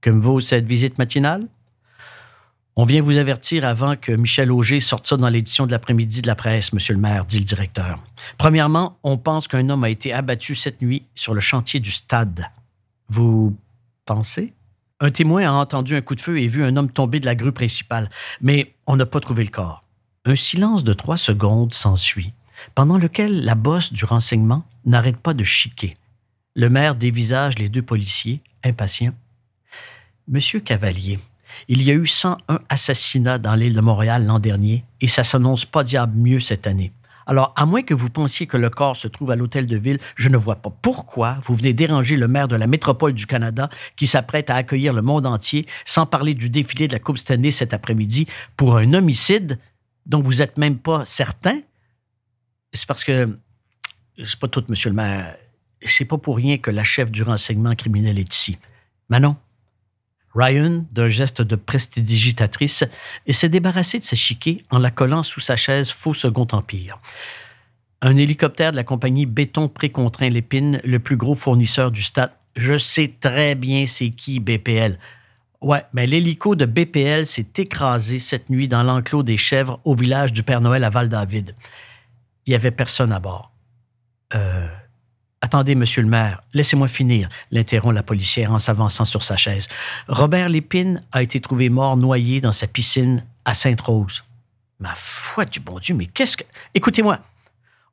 Que 0.00 0.10
me 0.10 0.20
vaut 0.20 0.40
cette 0.40 0.66
visite 0.66 0.98
matinale? 0.98 1.46
On 2.74 2.84
vient 2.84 3.02
vous 3.02 3.16
avertir 3.16 3.64
avant 3.64 3.94
que 3.94 4.10
Michel 4.10 4.50
Auger 4.50 4.80
sorte 4.80 5.06
ça 5.06 5.16
dans 5.16 5.28
l'édition 5.28 5.64
de 5.64 5.70
l'après-midi 5.70 6.20
de 6.20 6.26
la 6.26 6.34
presse, 6.34 6.72
monsieur 6.72 6.94
le 6.94 7.00
maire, 7.00 7.24
dit 7.24 7.38
le 7.38 7.44
directeur. 7.44 8.02
Premièrement, 8.36 8.98
on 9.04 9.16
pense 9.16 9.46
qu'un 9.46 9.70
homme 9.70 9.84
a 9.84 9.90
été 9.90 10.12
abattu 10.12 10.56
cette 10.56 10.82
nuit 10.82 11.04
sur 11.14 11.34
le 11.34 11.40
chantier 11.40 11.78
du 11.78 11.92
stade. 11.92 12.50
Vous 13.08 13.56
pensez? 14.06 14.54
Un 15.04 15.10
témoin 15.10 15.46
a 15.46 15.52
entendu 15.52 15.96
un 15.96 16.00
coup 16.00 16.14
de 16.14 16.22
feu 16.22 16.40
et 16.40 16.48
vu 16.48 16.64
un 16.64 16.78
homme 16.78 16.90
tomber 16.90 17.20
de 17.20 17.26
la 17.26 17.34
grue 17.34 17.52
principale, 17.52 18.08
mais 18.40 18.74
on 18.86 18.96
n'a 18.96 19.04
pas 19.04 19.20
trouvé 19.20 19.44
le 19.44 19.50
corps. 19.50 19.84
Un 20.24 20.34
silence 20.34 20.82
de 20.82 20.94
trois 20.94 21.18
secondes 21.18 21.74
s'ensuit, 21.74 22.32
pendant 22.74 22.96
lequel 22.96 23.44
la 23.44 23.54
bosse 23.54 23.92
du 23.92 24.06
renseignement 24.06 24.64
n'arrête 24.86 25.18
pas 25.18 25.34
de 25.34 25.44
chiquer. 25.44 25.98
Le 26.54 26.70
maire 26.70 26.94
dévisage 26.94 27.58
les 27.58 27.68
deux 27.68 27.82
policiers, 27.82 28.40
impatients. 28.64 29.12
Monsieur 30.26 30.60
Cavalier, 30.60 31.18
il 31.68 31.82
y 31.82 31.90
a 31.90 31.94
eu 31.94 32.06
101 32.06 32.60
assassinats 32.70 33.36
dans 33.36 33.56
l'île 33.56 33.74
de 33.74 33.82
Montréal 33.82 34.24
l'an 34.24 34.38
dernier 34.38 34.84
et 35.02 35.08
ça 35.08 35.22
s'annonce 35.22 35.66
pas 35.66 35.84
diable 35.84 36.16
mieux 36.16 36.40
cette 36.40 36.66
année. 36.66 36.92
Alors, 37.26 37.52
à 37.56 37.66
moins 37.66 37.82
que 37.82 37.94
vous 37.94 38.10
pensiez 38.10 38.46
que 38.46 38.56
le 38.56 38.70
corps 38.70 38.96
se 38.96 39.08
trouve 39.08 39.30
à 39.30 39.36
l'hôtel 39.36 39.66
de 39.66 39.76
ville, 39.76 39.98
je 40.16 40.28
ne 40.28 40.36
vois 40.36 40.56
pas 40.56 40.70
pourquoi 40.70 41.38
vous 41.42 41.54
venez 41.54 41.72
déranger 41.72 42.16
le 42.16 42.28
maire 42.28 42.48
de 42.48 42.56
la 42.56 42.66
métropole 42.66 43.12
du 43.12 43.26
Canada 43.26 43.68
qui 43.96 44.06
s'apprête 44.06 44.50
à 44.50 44.56
accueillir 44.56 44.92
le 44.92 45.02
monde 45.02 45.26
entier, 45.26 45.66
sans 45.84 46.06
parler 46.06 46.34
du 46.34 46.50
défilé 46.50 46.88
de 46.88 46.92
la 46.92 46.98
Coupe 46.98 47.18
Stanley 47.18 47.50
cet 47.50 47.72
après-midi, 47.72 48.26
pour 48.56 48.76
un 48.76 48.92
homicide 48.92 49.58
dont 50.06 50.20
vous 50.20 50.36
n'êtes 50.36 50.58
même 50.58 50.78
pas 50.78 51.04
certain. 51.04 51.60
C'est 52.72 52.86
parce 52.86 53.04
que, 53.04 53.38
c'est 54.22 54.38
pas 54.38 54.48
tout, 54.48 54.64
monsieur 54.68 54.90
le 54.90 54.96
maire, 54.96 55.36
c'est 55.84 56.04
pas 56.04 56.18
pour 56.18 56.36
rien 56.36 56.58
que 56.58 56.70
la 56.70 56.84
chef 56.84 57.10
du 57.10 57.22
renseignement 57.22 57.74
criminel 57.74 58.18
est 58.18 58.34
ici. 58.34 58.58
Manon, 59.08 59.36
Ryan, 60.34 60.84
d'un 60.92 61.08
geste 61.08 61.42
de 61.42 61.56
prestidigitatrice, 61.56 62.84
s'est 63.28 63.48
débarrassé 63.48 63.98
de 63.98 64.04
sa 64.04 64.16
chiquée 64.16 64.64
en 64.70 64.78
la 64.78 64.90
collant 64.90 65.22
sous 65.22 65.40
sa 65.40 65.56
chaise 65.56 65.90
faux 65.90 66.14
Second 66.14 66.48
Empire. 66.52 66.98
Un 68.02 68.16
hélicoptère 68.16 68.72
de 68.72 68.76
la 68.76 68.84
compagnie 68.84 69.26
Béton 69.26 69.68
Précontraint 69.68 70.28
Lépine, 70.28 70.80
le 70.84 70.98
plus 70.98 71.16
gros 71.16 71.34
fournisseur 71.34 71.90
du 71.90 72.02
stade. 72.02 72.32
Je 72.56 72.76
sais 72.76 73.14
très 73.20 73.54
bien 73.54 73.86
c'est 73.86 74.10
qui 74.10 74.40
BPL. 74.40 74.98
Ouais, 75.60 75.82
mais 75.94 76.06
l'hélico 76.06 76.56
de 76.56 76.66
BPL 76.66 77.26
s'est 77.26 77.46
écrasé 77.56 78.18
cette 78.18 78.50
nuit 78.50 78.68
dans 78.68 78.82
l'enclos 78.82 79.22
des 79.22 79.38
chèvres 79.38 79.80
au 79.84 79.94
village 79.94 80.32
du 80.32 80.42
Père 80.42 80.60
Noël 80.60 80.84
à 80.84 80.90
Val-David. 80.90 81.54
Il 82.44 82.50
n'y 82.50 82.54
avait 82.54 82.70
personne 82.70 83.12
à 83.12 83.20
bord. 83.20 83.50
Euh, 84.34 84.68
Attendez, 85.44 85.74
monsieur 85.74 86.00
le 86.00 86.08
maire, 86.08 86.40
laissez-moi 86.54 86.88
finir, 86.88 87.28
l'interrompt 87.50 87.94
la 87.94 88.02
policière 88.02 88.50
en 88.50 88.58
s'avançant 88.58 89.04
sur 89.04 89.22
sa 89.22 89.36
chaise. 89.36 89.68
Robert 90.08 90.48
Lépine 90.48 91.02
a 91.12 91.22
été 91.22 91.38
trouvé 91.38 91.68
mort 91.68 91.98
noyé 91.98 92.40
dans 92.40 92.50
sa 92.50 92.66
piscine 92.66 93.26
à 93.44 93.52
Sainte-Rose. 93.52 94.24
Ma 94.80 94.94
foi 94.96 95.44
du 95.44 95.60
bon 95.60 95.78
Dieu, 95.80 95.94
mais 95.94 96.06
qu'est-ce 96.06 96.38
que. 96.38 96.44
Écoutez-moi. 96.74 97.18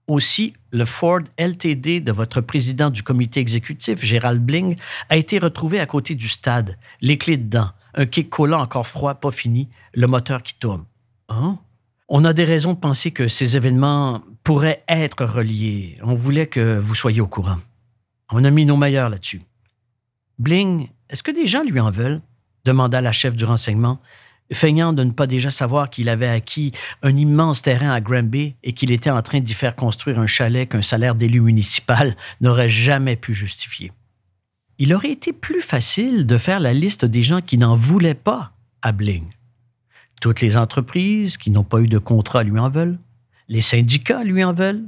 Aussi, 0.07 0.53
le 0.71 0.85
Ford 0.85 1.19
LTD 1.37 1.99
de 1.99 2.13
votre 2.13 2.39
président 2.39 2.89
du 2.89 3.03
comité 3.03 3.41
exécutif, 3.41 4.01
Gérald 4.01 4.41
Bling, 4.41 4.77
a 5.09 5.17
été 5.17 5.37
retrouvé 5.37 5.81
à 5.81 5.85
côté 5.85 6.15
du 6.15 6.29
stade, 6.29 6.77
les 7.01 7.17
clés 7.17 7.35
dedans, 7.35 7.71
un 7.95 8.05
kick 8.05 8.29
collant 8.29 8.61
encore 8.61 8.87
froid, 8.87 9.15
pas 9.15 9.31
fini, 9.31 9.67
le 9.93 10.07
moteur 10.07 10.41
qui 10.41 10.53
tourne. 10.53 10.85
Hein? 11.27 11.59
On 12.07 12.23
a 12.23 12.31
des 12.31 12.45
raisons 12.45 12.75
de 12.75 12.79
penser 12.79 13.11
que 13.11 13.27
ces 13.27 13.57
événements 13.57 14.21
pourraient 14.43 14.83
être 14.87 15.25
reliés. 15.25 15.97
On 16.03 16.13
voulait 16.13 16.47
que 16.47 16.79
vous 16.79 16.95
soyez 16.95 17.21
au 17.21 17.27
courant. 17.27 17.59
On 18.31 18.43
a 18.43 18.49
mis 18.49 18.65
nos 18.65 18.77
meilleurs 18.77 19.09
là-dessus. 19.09 19.41
Bling, 20.39 20.89
est-ce 21.09 21.23
que 21.23 21.31
des 21.31 21.47
gens 21.47 21.63
lui 21.63 21.79
en 21.79 21.91
veulent? 21.91 22.21
demanda 22.65 23.01
la 23.01 23.11
chef 23.11 23.35
du 23.35 23.45
renseignement, 23.45 23.99
feignant 24.53 24.93
de 24.93 25.03
ne 25.03 25.11
pas 25.11 25.27
déjà 25.27 25.49
savoir 25.49 25.89
qu'il 25.89 26.09
avait 26.09 26.27
acquis 26.27 26.71
un 27.03 27.15
immense 27.15 27.61
terrain 27.61 27.91
à 27.91 28.01
Granby 28.01 28.55
et 28.63 28.73
qu'il 28.73 28.91
était 28.91 29.09
en 29.09 29.21
train 29.21 29.39
d'y 29.39 29.53
faire 29.53 29.75
construire 29.75 30.19
un 30.19 30.27
chalet 30.27 30.67
qu'un 30.67 30.81
salaire 30.81 31.15
d'élu 31.15 31.41
municipal 31.41 32.15
n'aurait 32.41 32.69
jamais 32.69 33.15
pu 33.15 33.33
justifier. 33.33 33.91
Il 34.77 34.93
aurait 34.93 35.11
été 35.11 35.31
plus 35.31 35.61
facile 35.61 36.25
de 36.25 36.37
faire 36.37 36.59
la 36.59 36.73
liste 36.73 37.05
des 37.05 37.23
gens 37.23 37.41
qui 37.41 37.57
n'en 37.57 37.75
voulaient 37.75 38.13
pas 38.13 38.51
à 38.81 38.91
Bling. 38.91 39.25
Toutes 40.21 40.41
les 40.41 40.57
entreprises 40.57 41.37
qui 41.37 41.51
n'ont 41.51 41.63
pas 41.63 41.81
eu 41.81 41.87
de 41.87 41.97
contrat 41.97 42.43
lui 42.43 42.59
en 42.59 42.69
veulent. 42.69 42.99
Les 43.51 43.59
syndicats 43.59 44.23
lui 44.23 44.45
en 44.45 44.53
veulent. 44.53 44.85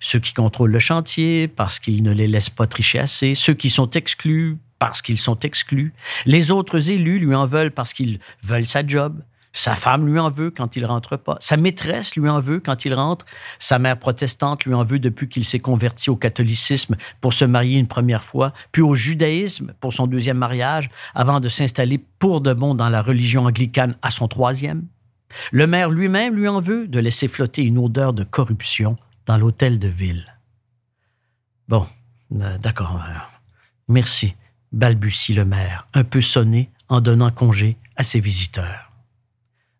Ceux 0.00 0.18
qui 0.18 0.32
contrôlent 0.32 0.70
le 0.70 0.78
chantier 0.78 1.48
parce 1.48 1.78
qu'ils 1.78 2.02
ne 2.02 2.14
les 2.14 2.26
laissent 2.26 2.48
pas 2.48 2.66
tricher 2.66 2.98
assez. 2.98 3.34
Ceux 3.34 3.52
qui 3.52 3.68
sont 3.68 3.90
exclus 3.90 4.56
parce 4.78 5.02
qu'ils 5.02 5.18
sont 5.18 5.38
exclus. 5.40 5.92
Les 6.24 6.50
autres 6.50 6.90
élus 6.90 7.18
lui 7.18 7.34
en 7.34 7.44
veulent 7.44 7.72
parce 7.72 7.92
qu'ils 7.92 8.18
veulent 8.42 8.66
sa 8.66 8.86
job. 8.86 9.20
Sa 9.52 9.74
femme 9.74 10.06
lui 10.06 10.18
en 10.18 10.30
veut 10.30 10.50
quand 10.50 10.76
il 10.76 10.86
rentre 10.86 11.18
pas. 11.18 11.36
Sa 11.40 11.58
maîtresse 11.58 12.16
lui 12.16 12.30
en 12.30 12.40
veut 12.40 12.58
quand 12.58 12.86
il 12.86 12.94
rentre. 12.94 13.26
Sa 13.58 13.78
mère 13.78 13.98
protestante 13.98 14.64
lui 14.64 14.72
en 14.72 14.82
veut 14.82 14.98
depuis 14.98 15.28
qu'il 15.28 15.44
s'est 15.44 15.60
converti 15.60 16.08
au 16.08 16.16
catholicisme 16.16 16.96
pour 17.20 17.34
se 17.34 17.44
marier 17.44 17.78
une 17.78 17.86
première 17.86 18.24
fois, 18.24 18.54
puis 18.72 18.80
au 18.80 18.94
judaïsme 18.94 19.74
pour 19.78 19.92
son 19.92 20.06
deuxième 20.06 20.38
mariage, 20.38 20.88
avant 21.14 21.38
de 21.38 21.50
s'installer 21.50 22.02
pour 22.18 22.40
de 22.40 22.54
bon 22.54 22.74
dans 22.74 22.88
la 22.88 23.02
religion 23.02 23.44
anglicane 23.44 23.94
à 24.00 24.10
son 24.10 24.26
troisième. 24.26 24.86
Le 25.52 25.66
maire 25.66 25.90
lui-même 25.90 26.34
lui 26.34 26.48
en 26.48 26.60
veut 26.60 26.88
de 26.88 26.98
laisser 26.98 27.28
flotter 27.28 27.62
une 27.62 27.78
odeur 27.78 28.12
de 28.12 28.24
corruption 28.24 28.96
dans 29.26 29.38
l'hôtel 29.38 29.78
de 29.78 29.88
ville. 29.88 30.38
Bon, 31.68 31.86
euh, 32.32 32.58
d'accord. 32.58 32.96
Euh, 32.96 33.18
merci, 33.88 34.36
balbutie 34.72 35.34
le 35.34 35.44
maire, 35.44 35.86
un 35.94 36.04
peu 36.04 36.20
sonné 36.20 36.70
en 36.88 37.00
donnant 37.00 37.30
congé 37.30 37.76
à 37.96 38.04
ses 38.04 38.20
visiteurs. 38.20 38.92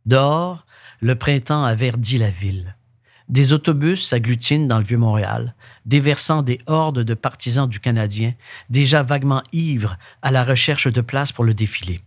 Dehors, 0.05 0.67
le 1.01 1.15
printemps 1.15 1.65
a 1.65 1.75
verdi 1.75 2.19
la 2.19 2.31
ville. 2.31 2.77
Des 3.29 3.53
autobus 3.53 4.07
s'agglutinent 4.07 4.69
dans 4.69 4.79
le 4.79 4.85
Vieux-Montréal, 4.85 5.55
déversant 5.85 6.43
des 6.43 6.61
hordes 6.67 7.01
de 7.01 7.15
partisans 7.15 7.69
du 7.69 7.81
Canadien, 7.81 8.35
déjà 8.71 9.03
vaguement 9.03 9.43
ivres 9.53 9.97
à 10.23 10.31
la 10.31 10.45
recherche 10.45 10.87
de 10.87 11.01
place 11.01 11.33
pour 11.33 11.45
le 11.45 11.53
défilé. 11.53 12.01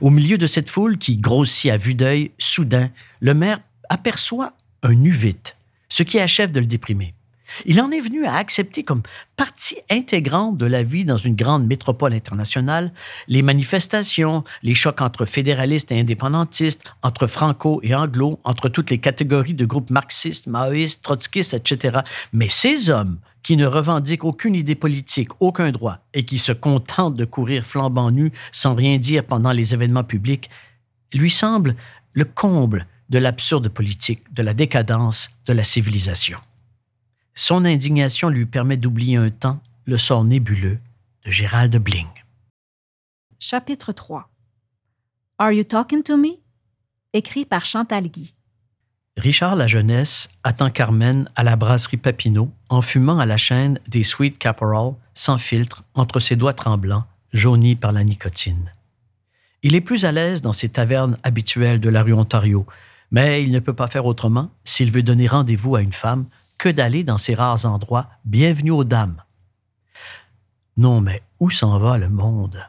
Au 0.00 0.10
milieu 0.10 0.38
de 0.38 0.46
cette 0.46 0.70
foule 0.70 0.98
qui 0.98 1.16
grossit 1.16 1.70
à 1.70 1.76
vue 1.76 1.94
d'œil, 1.94 2.30
soudain, 2.38 2.90
le 3.20 3.34
maire 3.34 3.60
aperçoit 3.88 4.52
un 4.82 5.04
uvite, 5.04 5.56
ce 5.88 6.02
qui 6.02 6.18
achève 6.18 6.52
de 6.52 6.60
le 6.60 6.66
déprimer. 6.66 7.14
Il 7.64 7.80
en 7.80 7.90
est 7.90 8.00
venu 8.00 8.26
à 8.26 8.34
accepter 8.34 8.82
comme 8.82 9.02
partie 9.36 9.78
intégrante 9.90 10.56
de 10.56 10.66
la 10.66 10.82
vie 10.82 11.04
dans 11.04 11.16
une 11.16 11.36
grande 11.36 11.66
métropole 11.66 12.12
internationale 12.12 12.92
les 13.28 13.42
manifestations, 13.42 14.44
les 14.62 14.74
chocs 14.74 15.00
entre 15.00 15.26
fédéralistes 15.26 15.92
et 15.92 16.00
indépendantistes, 16.00 16.82
entre 17.02 17.26
franco 17.26 17.80
et 17.82 17.94
anglo, 17.94 18.40
entre 18.44 18.68
toutes 18.68 18.90
les 18.90 18.98
catégories 18.98 19.54
de 19.54 19.64
groupes 19.64 19.90
marxistes, 19.90 20.46
maoïstes, 20.46 21.02
trotskistes, 21.02 21.54
etc. 21.54 22.00
Mais 22.32 22.48
ces 22.48 22.90
hommes 22.90 23.18
qui 23.46 23.56
ne 23.56 23.64
revendiquent 23.64 24.24
aucune 24.24 24.56
idée 24.56 24.74
politique, 24.74 25.28
aucun 25.38 25.70
droit, 25.70 25.98
et 26.14 26.24
qui 26.24 26.36
se 26.36 26.50
contentent 26.50 27.14
de 27.14 27.24
courir 27.24 27.64
flambant 27.64 28.10
nus 28.10 28.32
sans 28.50 28.74
rien 28.74 28.98
dire 28.98 29.24
pendant 29.24 29.52
les 29.52 29.72
événements 29.72 30.02
publics, 30.02 30.50
lui 31.14 31.30
semblent 31.30 31.76
le 32.12 32.24
comble 32.24 32.88
de 33.08 33.18
l'absurde 33.18 33.68
politique, 33.68 34.34
de 34.34 34.42
la 34.42 34.52
décadence, 34.52 35.30
de 35.46 35.52
la 35.52 35.62
civilisation. 35.62 36.40
Son 37.34 37.64
indignation 37.64 38.30
lui 38.30 38.46
permet 38.46 38.76
d'oublier 38.76 39.14
un 39.14 39.30
temps 39.30 39.60
le 39.84 39.96
sort 39.96 40.24
nébuleux 40.24 40.80
de 41.24 41.30
Gérald 41.30 41.76
Bling. 41.76 42.08
Chapitre 43.38 43.92
3 43.92 44.28
Are 45.38 45.52
You 45.52 45.62
Talking 45.62 46.02
to 46.02 46.16
Me? 46.16 46.40
écrit 47.12 47.44
par 47.44 47.64
Chantal 47.64 48.08
Guy. 48.08 48.35
Richard 49.18 49.56
La 49.56 49.66
Jeunesse 49.66 50.28
attend 50.44 50.68
Carmen 50.68 51.30
à 51.36 51.42
la 51.42 51.56
brasserie 51.56 51.96
Papineau 51.96 52.52
en 52.68 52.82
fumant 52.82 53.18
à 53.18 53.24
la 53.24 53.38
chaîne 53.38 53.80
des 53.88 54.04
Sweet 54.04 54.36
Caporal 54.36 54.92
sans 55.14 55.38
filtre 55.38 55.84
entre 55.94 56.20
ses 56.20 56.36
doigts 56.36 56.52
tremblants, 56.52 57.04
jaunis 57.32 57.76
par 57.76 57.92
la 57.92 58.04
nicotine. 58.04 58.72
Il 59.62 59.74
est 59.74 59.80
plus 59.80 60.04
à 60.04 60.12
l'aise 60.12 60.42
dans 60.42 60.52
ses 60.52 60.68
tavernes 60.68 61.16
habituelles 61.22 61.80
de 61.80 61.88
la 61.88 62.02
rue 62.02 62.12
Ontario, 62.12 62.66
mais 63.10 63.42
il 63.42 63.52
ne 63.52 63.58
peut 63.58 63.72
pas 63.72 63.88
faire 63.88 64.04
autrement 64.04 64.50
s'il 64.64 64.90
veut 64.90 65.02
donner 65.02 65.26
rendez-vous 65.26 65.76
à 65.76 65.80
une 65.80 65.94
femme 65.94 66.26
que 66.58 66.68
d'aller 66.68 67.02
dans 67.02 67.18
ces 67.18 67.34
rares 67.34 67.64
endroits. 67.64 68.10
Bienvenue 68.26 68.70
aux 68.70 68.84
dames. 68.84 69.22
Non, 70.76 71.00
mais 71.00 71.22
où 71.40 71.48
s'en 71.48 71.78
va 71.78 71.96
le 71.96 72.10
monde? 72.10 72.62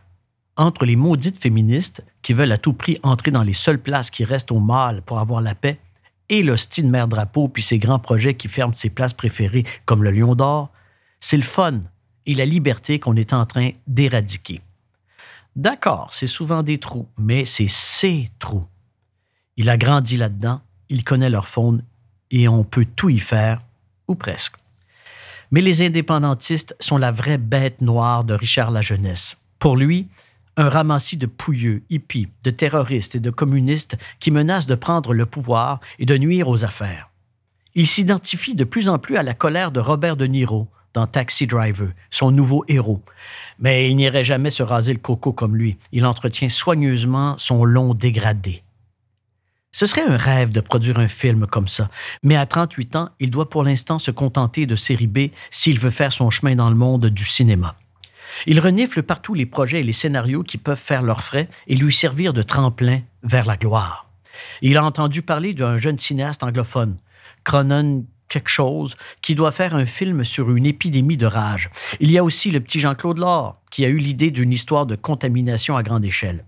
Entre 0.55 0.85
les 0.85 0.95
maudites 0.95 1.41
féministes 1.41 2.05
qui 2.21 2.31
veulent 2.31 2.53
à 2.53 2.57
tout 2.57 2.73
prix 2.73 2.97
entrer 3.03 3.31
dans 3.31 3.43
les 3.43 3.53
seules 3.53 3.81
places 3.81 4.09
qui 4.09 4.23
restent 4.23 4.53
au 4.53 4.59
mâle 4.59 5.01
pour 5.01 5.19
avoir 5.19 5.41
la 5.41 5.53
paix, 5.53 5.79
et 6.29 6.43
l'hostie 6.43 6.83
de 6.83 6.89
mère 6.89 7.07
drapeau 7.07 7.47
puis 7.47 7.63
ses 7.63 7.79
grands 7.79 7.99
projets 7.99 8.35
qui 8.35 8.47
ferment 8.47 8.75
ses 8.75 8.89
places 8.89 9.13
préférées 9.13 9.65
comme 9.85 10.03
le 10.03 10.11
Lion 10.11 10.35
d'Or, 10.35 10.71
c'est 11.19 11.37
le 11.37 11.43
fun 11.43 11.79
et 12.25 12.35
la 12.35 12.45
liberté 12.45 12.99
qu'on 12.99 13.15
est 13.15 13.33
en 13.33 13.45
train 13.45 13.71
d'éradiquer. 13.87 14.61
D'accord, 15.55 16.13
c'est 16.13 16.27
souvent 16.27 16.61
des 16.61 16.77
trous, 16.77 17.07
mais 17.17 17.45
c'est 17.45 17.69
ces 17.69 18.29
trous. 18.37 18.67
Il 19.55 19.69
a 19.69 19.77
grandi 19.77 20.17
là-dedans, 20.17 20.61
il 20.89 21.03
connaît 21.03 21.29
leur 21.29 21.47
faune 21.47 21.83
et 22.29 22.47
on 22.47 22.63
peut 22.63 22.85
tout 22.85 23.09
y 23.09 23.19
faire 23.19 23.61
ou 24.07 24.15
presque. 24.15 24.55
Mais 25.51 25.61
les 25.61 25.81
indépendantistes 25.81 26.75
sont 26.79 26.97
la 26.97 27.11
vraie 27.11 27.37
bête 27.37 27.81
noire 27.81 28.23
de 28.23 28.33
Richard 28.33 28.69
la 28.69 28.81
Jeunesse. 28.81 29.37
Pour 29.59 29.77
lui, 29.77 30.09
un 30.57 30.69
ramassis 30.69 31.17
de 31.17 31.27
pouilleux, 31.27 31.83
hippies, 31.89 32.27
de 32.43 32.51
terroristes 32.51 33.15
et 33.15 33.19
de 33.19 33.29
communistes 33.29 33.97
qui 34.19 34.31
menacent 34.31 34.65
de 34.65 34.75
prendre 34.75 35.13
le 35.13 35.25
pouvoir 35.25 35.79
et 35.99 36.05
de 36.05 36.17
nuire 36.17 36.49
aux 36.49 36.65
affaires. 36.65 37.09
Il 37.75 37.85
s'identifie 37.85 38.55
de 38.55 38.63
plus 38.63 38.89
en 38.89 38.97
plus 38.97 39.17
à 39.17 39.23
la 39.23 39.35
colère 39.35 39.71
de 39.71 39.79
Robert 39.79 40.17
De 40.17 40.25
Niro 40.25 40.67
dans 40.95 41.05
Taxi 41.05 41.45
Driver, 41.45 41.91
son 42.09 42.31
nouveau 42.31 42.65
héros. 42.67 43.03
Mais 43.59 43.87
il 43.87 43.95
n'irait 43.95 44.23
jamais 44.23 44.49
se 44.49 44.63
raser 44.63 44.93
le 44.93 44.99
coco 44.99 45.31
comme 45.31 45.55
lui. 45.55 45.77
Il 45.91 46.05
entretient 46.05 46.49
soigneusement 46.49 47.35
son 47.37 47.65
long 47.65 47.93
dégradé. 47.93 48.63
Ce 49.71 49.85
serait 49.85 50.01
un 50.01 50.17
rêve 50.17 50.49
de 50.49 50.59
produire 50.59 50.97
un 50.97 51.07
film 51.07 51.45
comme 51.45 51.67
ça, 51.67 51.91
mais 52.23 52.35
à 52.35 52.47
38 52.47 52.95
ans, 52.95 53.09
il 53.19 53.29
doit 53.29 53.47
pour 53.49 53.63
l'instant 53.63 53.99
se 53.99 54.09
contenter 54.09 54.65
de 54.65 54.75
série 54.75 55.05
B 55.05 55.29
s'il 55.51 55.79
veut 55.79 55.91
faire 55.91 56.11
son 56.11 56.31
chemin 56.31 56.55
dans 56.55 56.71
le 56.71 56.75
monde 56.75 57.05
du 57.05 57.25
cinéma. 57.25 57.75
Il 58.45 58.59
renifle 58.59 59.03
partout 59.03 59.33
les 59.33 59.45
projets 59.45 59.79
et 59.79 59.83
les 59.83 59.93
scénarios 59.93 60.43
qui 60.43 60.57
peuvent 60.57 60.79
faire 60.79 61.01
leurs 61.01 61.23
frais 61.23 61.49
et 61.67 61.75
lui 61.75 61.93
servir 61.93 62.33
de 62.33 62.41
tremplin 62.41 63.01
vers 63.23 63.45
la 63.45 63.57
gloire. 63.57 64.09
Il 64.61 64.77
a 64.77 64.83
entendu 64.83 65.21
parler 65.21 65.53
d'un 65.53 65.77
jeune 65.77 65.97
cinéaste 65.97 66.43
anglophone, 66.43 66.97
Cronon 67.43 68.05
quelque 68.27 68.49
chose, 68.49 68.95
qui 69.21 69.35
doit 69.35 69.51
faire 69.51 69.75
un 69.75 69.85
film 69.85 70.23
sur 70.23 70.53
une 70.55 70.65
épidémie 70.65 71.17
de 71.17 71.25
rage. 71.25 71.69
Il 71.99 72.11
y 72.11 72.17
a 72.17 72.23
aussi 72.23 72.51
le 72.51 72.59
petit 72.59 72.79
Jean-Claude 72.79 73.19
Laure, 73.19 73.55
qui 73.71 73.85
a 73.85 73.89
eu 73.89 73.97
l'idée 73.97 74.31
d'une 74.31 74.51
histoire 74.51 74.85
de 74.85 74.95
contamination 74.95 75.77
à 75.77 75.83
grande 75.83 76.05
échelle. 76.05 76.45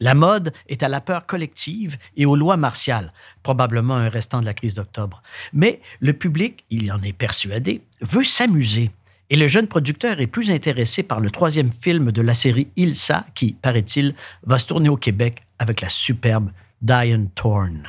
La 0.00 0.14
mode 0.14 0.52
est 0.68 0.84
à 0.84 0.88
la 0.88 1.00
peur 1.00 1.26
collective 1.26 1.98
et 2.16 2.24
aux 2.24 2.36
lois 2.36 2.56
martiales, 2.56 3.12
probablement 3.42 3.96
un 3.96 4.08
restant 4.08 4.40
de 4.40 4.46
la 4.46 4.54
crise 4.54 4.74
d'octobre. 4.74 5.22
Mais 5.52 5.80
le 5.98 6.12
public, 6.12 6.64
il 6.70 6.92
en 6.92 7.02
est 7.02 7.12
persuadé, 7.12 7.82
veut 8.00 8.22
s'amuser. 8.22 8.92
Et 9.30 9.36
le 9.36 9.46
jeune 9.46 9.66
producteur 9.66 10.20
est 10.20 10.26
plus 10.26 10.50
intéressé 10.50 11.02
par 11.02 11.20
le 11.20 11.30
troisième 11.30 11.72
film 11.72 12.12
de 12.12 12.22
la 12.22 12.34
série 12.34 12.68
Ilsa, 12.76 13.26
qui, 13.34 13.52
paraît-il, 13.52 14.14
va 14.44 14.58
se 14.58 14.66
tourner 14.66 14.88
au 14.88 14.96
Québec 14.96 15.42
avec 15.58 15.80
la 15.82 15.88
superbe 15.88 16.50
Diane 16.80 17.28
Thorne. 17.34 17.88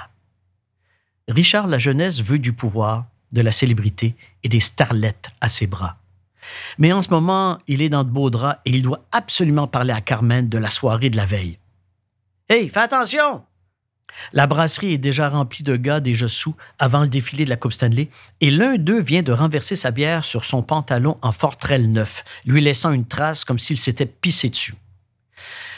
Richard 1.30 1.68
La 1.68 1.80
Jeunesse 1.80 2.22
veut 2.22 2.40
du 2.40 2.54
pouvoir, 2.54 3.06
de 3.32 3.42
la 3.42 3.52
célébrité 3.52 4.16
et 4.44 4.50
des 4.50 4.60
starlettes 4.60 5.30
à 5.40 5.48
ses 5.48 5.68
bras. 5.68 5.98
Mais 6.78 6.92
en 6.92 7.02
ce 7.02 7.10
moment, 7.10 7.60
il 7.68 7.82
est 7.82 7.90
dans 7.90 8.04
de 8.04 8.10
beaux 8.10 8.30
draps 8.30 8.60
et 8.66 8.72
il 8.72 8.82
doit 8.82 9.06
absolument 9.12 9.68
parler 9.68 9.94
à 9.94 10.02
Carmen 10.02 10.50
de 10.50 10.58
la 10.58 10.70
soirée 10.70 11.10
de 11.10 11.18
la 11.18 11.26
veille. 11.26 11.60
Hey, 12.50 12.70
fais 12.70 12.80
attention! 12.80 13.44
La 14.34 14.48
brasserie 14.48 14.94
est 14.94 14.98
déjà 14.98 15.30
remplie 15.30 15.64
de 15.64 15.76
gars 15.76 16.00
déjà 16.00 16.28
sous 16.28 16.56
avant 16.78 17.02
le 17.02 17.08
défilé 17.08 17.46
de 17.46 17.50
la 17.50 17.56
Coupe 17.56 17.74
Stanley, 17.74 18.10
et 18.42 18.52
l'un 18.52 18.78
d'eux 18.78 19.02
vient 19.02 19.22
de 19.24 19.32
renverser 19.32 19.76
sa 19.76 19.92
bière 19.92 20.24
sur 20.24 20.46
son 20.46 20.64
pantalon 20.64 21.18
en 21.22 21.32
fortrelle 21.32 21.92
neuf, 21.92 22.24
lui 22.46 22.62
laissant 22.62 22.92
une 22.92 23.08
trace 23.08 23.46
comme 23.46 23.60
s'il 23.60 23.78
s'était 23.78 24.06
pissé 24.06 24.50
dessus. 24.50 24.76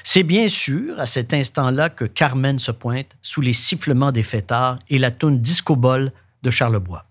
C'est 0.03 0.23
bien 0.23 0.49
sûr 0.49 0.99
à 0.99 1.05
cet 1.05 1.33
instant-là 1.33 1.89
que 1.89 2.05
Carmen 2.05 2.57
se 2.59 2.71
pointe 2.71 3.15
sous 3.21 3.41
les 3.41 3.53
sifflements 3.53 4.11
des 4.11 4.23
fêtards 4.23 4.79
et 4.89 4.97
la 4.97 5.11
toune 5.11 5.39
Disco 5.39 5.75
Ball 5.75 6.11
de 6.41 6.49
Charlebois. 6.49 7.05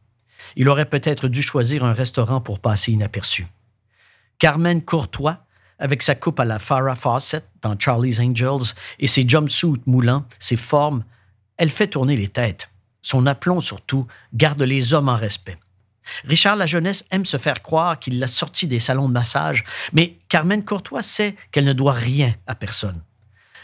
Il 0.57 0.69
aurait 0.69 0.89
peut-être 0.89 1.29
dû 1.29 1.43
choisir 1.43 1.85
un 1.85 1.93
restaurant 1.93 2.41
pour 2.41 2.59
passer 2.59 2.93
inaperçu. 2.93 3.47
Carmen 4.39 4.83
Courtois, 4.83 5.45
avec 5.81 6.03
sa 6.03 6.15
coupe 6.15 6.39
à 6.39 6.45
la 6.45 6.59
Farrah 6.59 6.95
Fawcett 6.95 7.45
dans 7.63 7.77
Charlie's 7.79 8.21
Angels 8.21 8.75
et 8.99 9.07
ses 9.07 9.27
jumpsuits 9.27 9.83
moulants, 9.87 10.25
ses 10.39 10.57
formes, 10.57 11.05
elle 11.57 11.71
fait 11.71 11.89
tourner 11.89 12.17
les 12.17 12.29
têtes. 12.29 12.71
Son 13.03 13.27
aplomb 13.27 13.61
surtout 13.61 14.07
garde 14.35 14.63
les 14.63 14.95
hommes 14.95 15.09
en 15.09 15.17
respect. 15.17 15.59
Richard 16.25 16.57
La 16.57 16.67
Jeunesse 16.67 17.05
aime 17.11 17.25
se 17.25 17.39
faire 17.39 17.63
croire 17.63 17.99
qu'il 17.99 18.19
l'a 18.19 18.27
sorti 18.27 18.67
des 18.67 18.81
salons 18.81 19.09
de 19.09 19.15
massage, 19.15 19.65
mais 19.93 20.19
Carmen 20.29 20.65
Courtois 20.65 21.03
sait 21.03 21.37
qu'elle 21.51 21.65
ne 21.65 21.73
doit 21.73 21.93
rien 21.93 22.35
à 22.47 22.55
personne. 22.55 23.03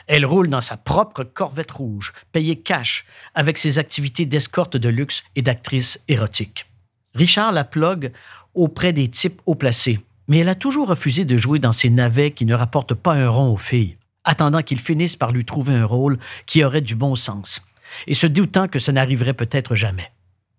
Elle 0.06 0.25
roule 0.25 0.49
dans 0.49 0.61
sa 0.61 0.76
propre 0.76 1.25
corvette 1.25 1.73
rouge, 1.73 2.12
payée 2.32 2.61
cash, 2.61 3.04
avec 3.35 3.58
ses 3.58 3.78
activités 3.78 4.25
d'escorte 4.25 4.76
de 4.76 4.88
luxe 4.88 5.25
et 5.35 5.42
d'actrice 5.42 6.02
érotique. 6.06 6.66
Richard 7.14 7.52
la 7.52 7.64
plogue 7.64 8.12
auprès 8.54 8.92
des 8.92 9.08
types 9.08 9.42
haut 9.46 9.56
placés, 9.56 10.00
mais 10.28 10.38
elle 10.38 10.49
a 10.49 10.54
toujours 10.54 10.88
refusé 10.88 11.25
de 11.25 11.37
jouer 11.37 11.59
dans 11.59 11.73
ces 11.73 11.90
navets 11.90 12.30
qui 12.30 12.45
ne 12.45 12.54
rapportent 12.54 12.95
pas 12.95 13.14
un 13.14 13.28
rond 13.28 13.52
aux 13.52 13.56
filles, 13.56 13.97
attendant 14.25 14.62
qu'ils 14.62 14.80
finissent 14.80 15.16
par 15.16 15.33
lui 15.33 15.45
trouver 15.45 15.75
un 15.75 15.85
rôle 15.85 16.18
qui 16.47 16.64
aurait 16.64 16.80
du 16.80 16.95
bon 16.95 17.16
sens, 17.16 17.64
et 18.06 18.14
se 18.14 18.26
doutant 18.26 18.68
que 18.68 18.78
ça 18.78 18.92
n'arriverait 18.92 19.35
peut-être 19.35 19.75
jamais. 19.75 20.11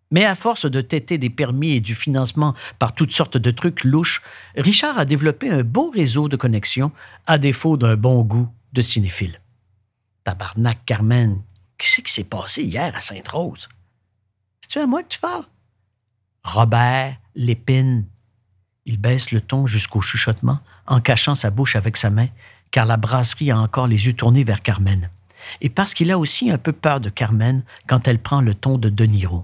Mais 0.10 0.24
à 0.24 0.36
force 0.36 0.66
de 0.70 0.80
têter 0.82 1.18
des 1.18 1.30
permis 1.30 1.74
et 1.74 1.80
du 1.82 1.94
financement 1.94 2.56
par 2.80 2.94
toutes 2.94 3.12
sortes 3.12 3.38
de 3.38 3.52
trucs 3.52 3.84
louches, 3.84 4.22
Richard 4.56 4.98
a 4.98 5.06
développé 5.06 5.50
un 5.50 5.64
beau 5.64 5.90
réseau 5.90 6.30
de 6.30 6.38
connexions, 6.38 6.92
à 7.26 7.38
défaut 7.38 7.76
d'un 7.76 7.98
bon 7.98 8.24
goût 8.24 8.48
de 8.74 8.82
cinéphile. 8.82 9.42
Tabarnak, 10.24 10.80
Carmen, 10.86 11.42
qu'est-ce 11.78 12.02
qui 12.02 12.14
s'est 12.14 12.24
passé 12.24 12.64
hier 12.64 12.96
à 12.96 13.02
Sainte-Rose? 13.02 13.68
C'est-tu 14.62 14.80
à 14.80 14.88
moi 14.88 15.04
que 15.04 15.10
tu 15.10 15.20
parles? 15.20 15.46
Robert 16.44 17.18
Lépine. 17.36 18.06
Il 18.88 18.98
baisse 18.98 19.32
le 19.32 19.42
ton 19.42 19.68
jusqu'au 19.68 20.00
chuchotement, 20.00 20.60
en 20.88 21.02
cachant 21.02 21.36
sa 21.36 21.50
bouche 21.50 21.76
avec 21.76 21.98
sa 21.98 22.10
main, 22.10 22.30
car 22.72 22.86
la 22.86 22.96
brasserie 22.96 23.52
a 23.52 23.60
encore 23.60 23.86
les 23.86 24.08
yeux 24.08 24.14
tournés 24.14 24.46
vers 24.46 24.64
Carmen. 24.64 25.10
Et 25.60 25.70
parce 25.70 25.94
qu'il 25.94 26.10
a 26.10 26.18
aussi 26.18 26.50
un 26.50 26.58
peu 26.58 26.72
peur 26.72 27.02
de 27.02 27.10
Carmen 27.10 27.64
quand 27.86 28.08
elle 28.08 28.18
prend 28.18 28.40
le 28.40 28.56
ton 28.56 28.78
de 28.78 28.88
De 28.88 29.04
Niro. 29.04 29.44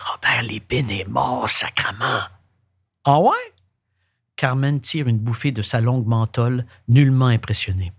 Robert 0.00 0.42
Lépine 0.42 0.90
est 0.90 1.06
mort, 1.06 1.48
sacrement. 1.48 2.22
Ah 3.04 3.20
ouais? 3.20 3.54
Carmen 4.36 4.80
tire 4.80 5.08
une 5.08 5.18
bouffée 5.18 5.52
de 5.52 5.62
sa 5.62 5.82
longue 5.82 6.06
menthol, 6.06 6.64
nullement 6.88 7.26
impressionnée. 7.26 7.92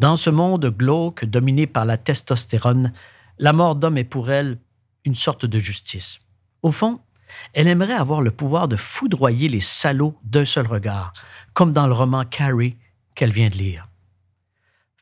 Dans 0.00 0.16
ce 0.16 0.30
monde 0.30 0.66
glauque 0.66 1.24
dominé 1.24 1.68
par 1.68 1.84
la 1.84 1.96
testostérone, 1.96 2.92
la 3.38 3.52
mort 3.52 3.76
d'homme 3.76 3.98
est 3.98 4.04
pour 4.04 4.32
elle 4.32 4.58
une 5.04 5.14
sorte 5.14 5.46
de 5.46 5.60
justice. 5.60 6.18
Au 6.62 6.72
fond, 6.72 6.98
elle 7.52 7.68
aimerait 7.68 7.92
avoir 7.94 8.20
le 8.20 8.30
pouvoir 8.30 8.68
de 8.68 8.76
foudroyer 8.76 9.48
les 9.48 9.60
salauds 9.60 10.18
d'un 10.22 10.44
seul 10.44 10.66
regard, 10.66 11.12
comme 11.52 11.72
dans 11.72 11.86
le 11.86 11.92
roman 11.92 12.24
Carrie 12.24 12.76
qu'elle 13.14 13.32
vient 13.32 13.48
de 13.48 13.56
lire. 13.56 13.88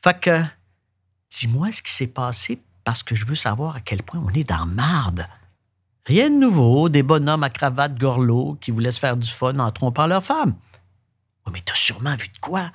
Fait 0.03 0.19
que, 0.19 0.41
dis-moi 1.29 1.71
ce 1.71 1.81
qui 1.81 1.91
s'est 1.91 2.07
passé 2.07 2.61
parce 2.83 3.03
que 3.03 3.15
je 3.15 3.25
veux 3.25 3.35
savoir 3.35 3.75
à 3.75 3.81
quel 3.81 4.03
point 4.03 4.21
on 4.23 4.29
est 4.29 4.47
dans 4.47 4.65
marde. 4.65 5.27
Rien 6.05 6.29
de 6.29 6.35
nouveau, 6.35 6.87
des 6.87 7.01
bonhommes 7.01 7.43
à 7.43 7.49
cravate 7.49 7.97
gorlot 7.97 8.57
qui 8.61 8.69
voulaient 8.71 8.91
se 8.91 8.99
faire 8.99 9.17
du 9.17 9.27
fun 9.27 9.57
en 9.57 9.71
trompant 9.71 10.05
leur 10.05 10.23
femme. 10.23 10.55
Oh, 11.45 11.49
mais 11.51 11.61
t'as 11.65 11.73
sûrement 11.73 12.15
vu 12.15 12.27
de 12.27 12.37
quoi? 12.39 12.71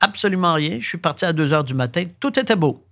Absolument 0.00 0.54
rien. 0.54 0.78
Je 0.80 0.86
suis 0.86 0.98
parti 0.98 1.24
à 1.24 1.32
2 1.32 1.52
heures 1.52 1.64
du 1.64 1.74
matin. 1.74 2.04
Tout 2.20 2.38
était 2.38 2.56
beau. 2.56 2.86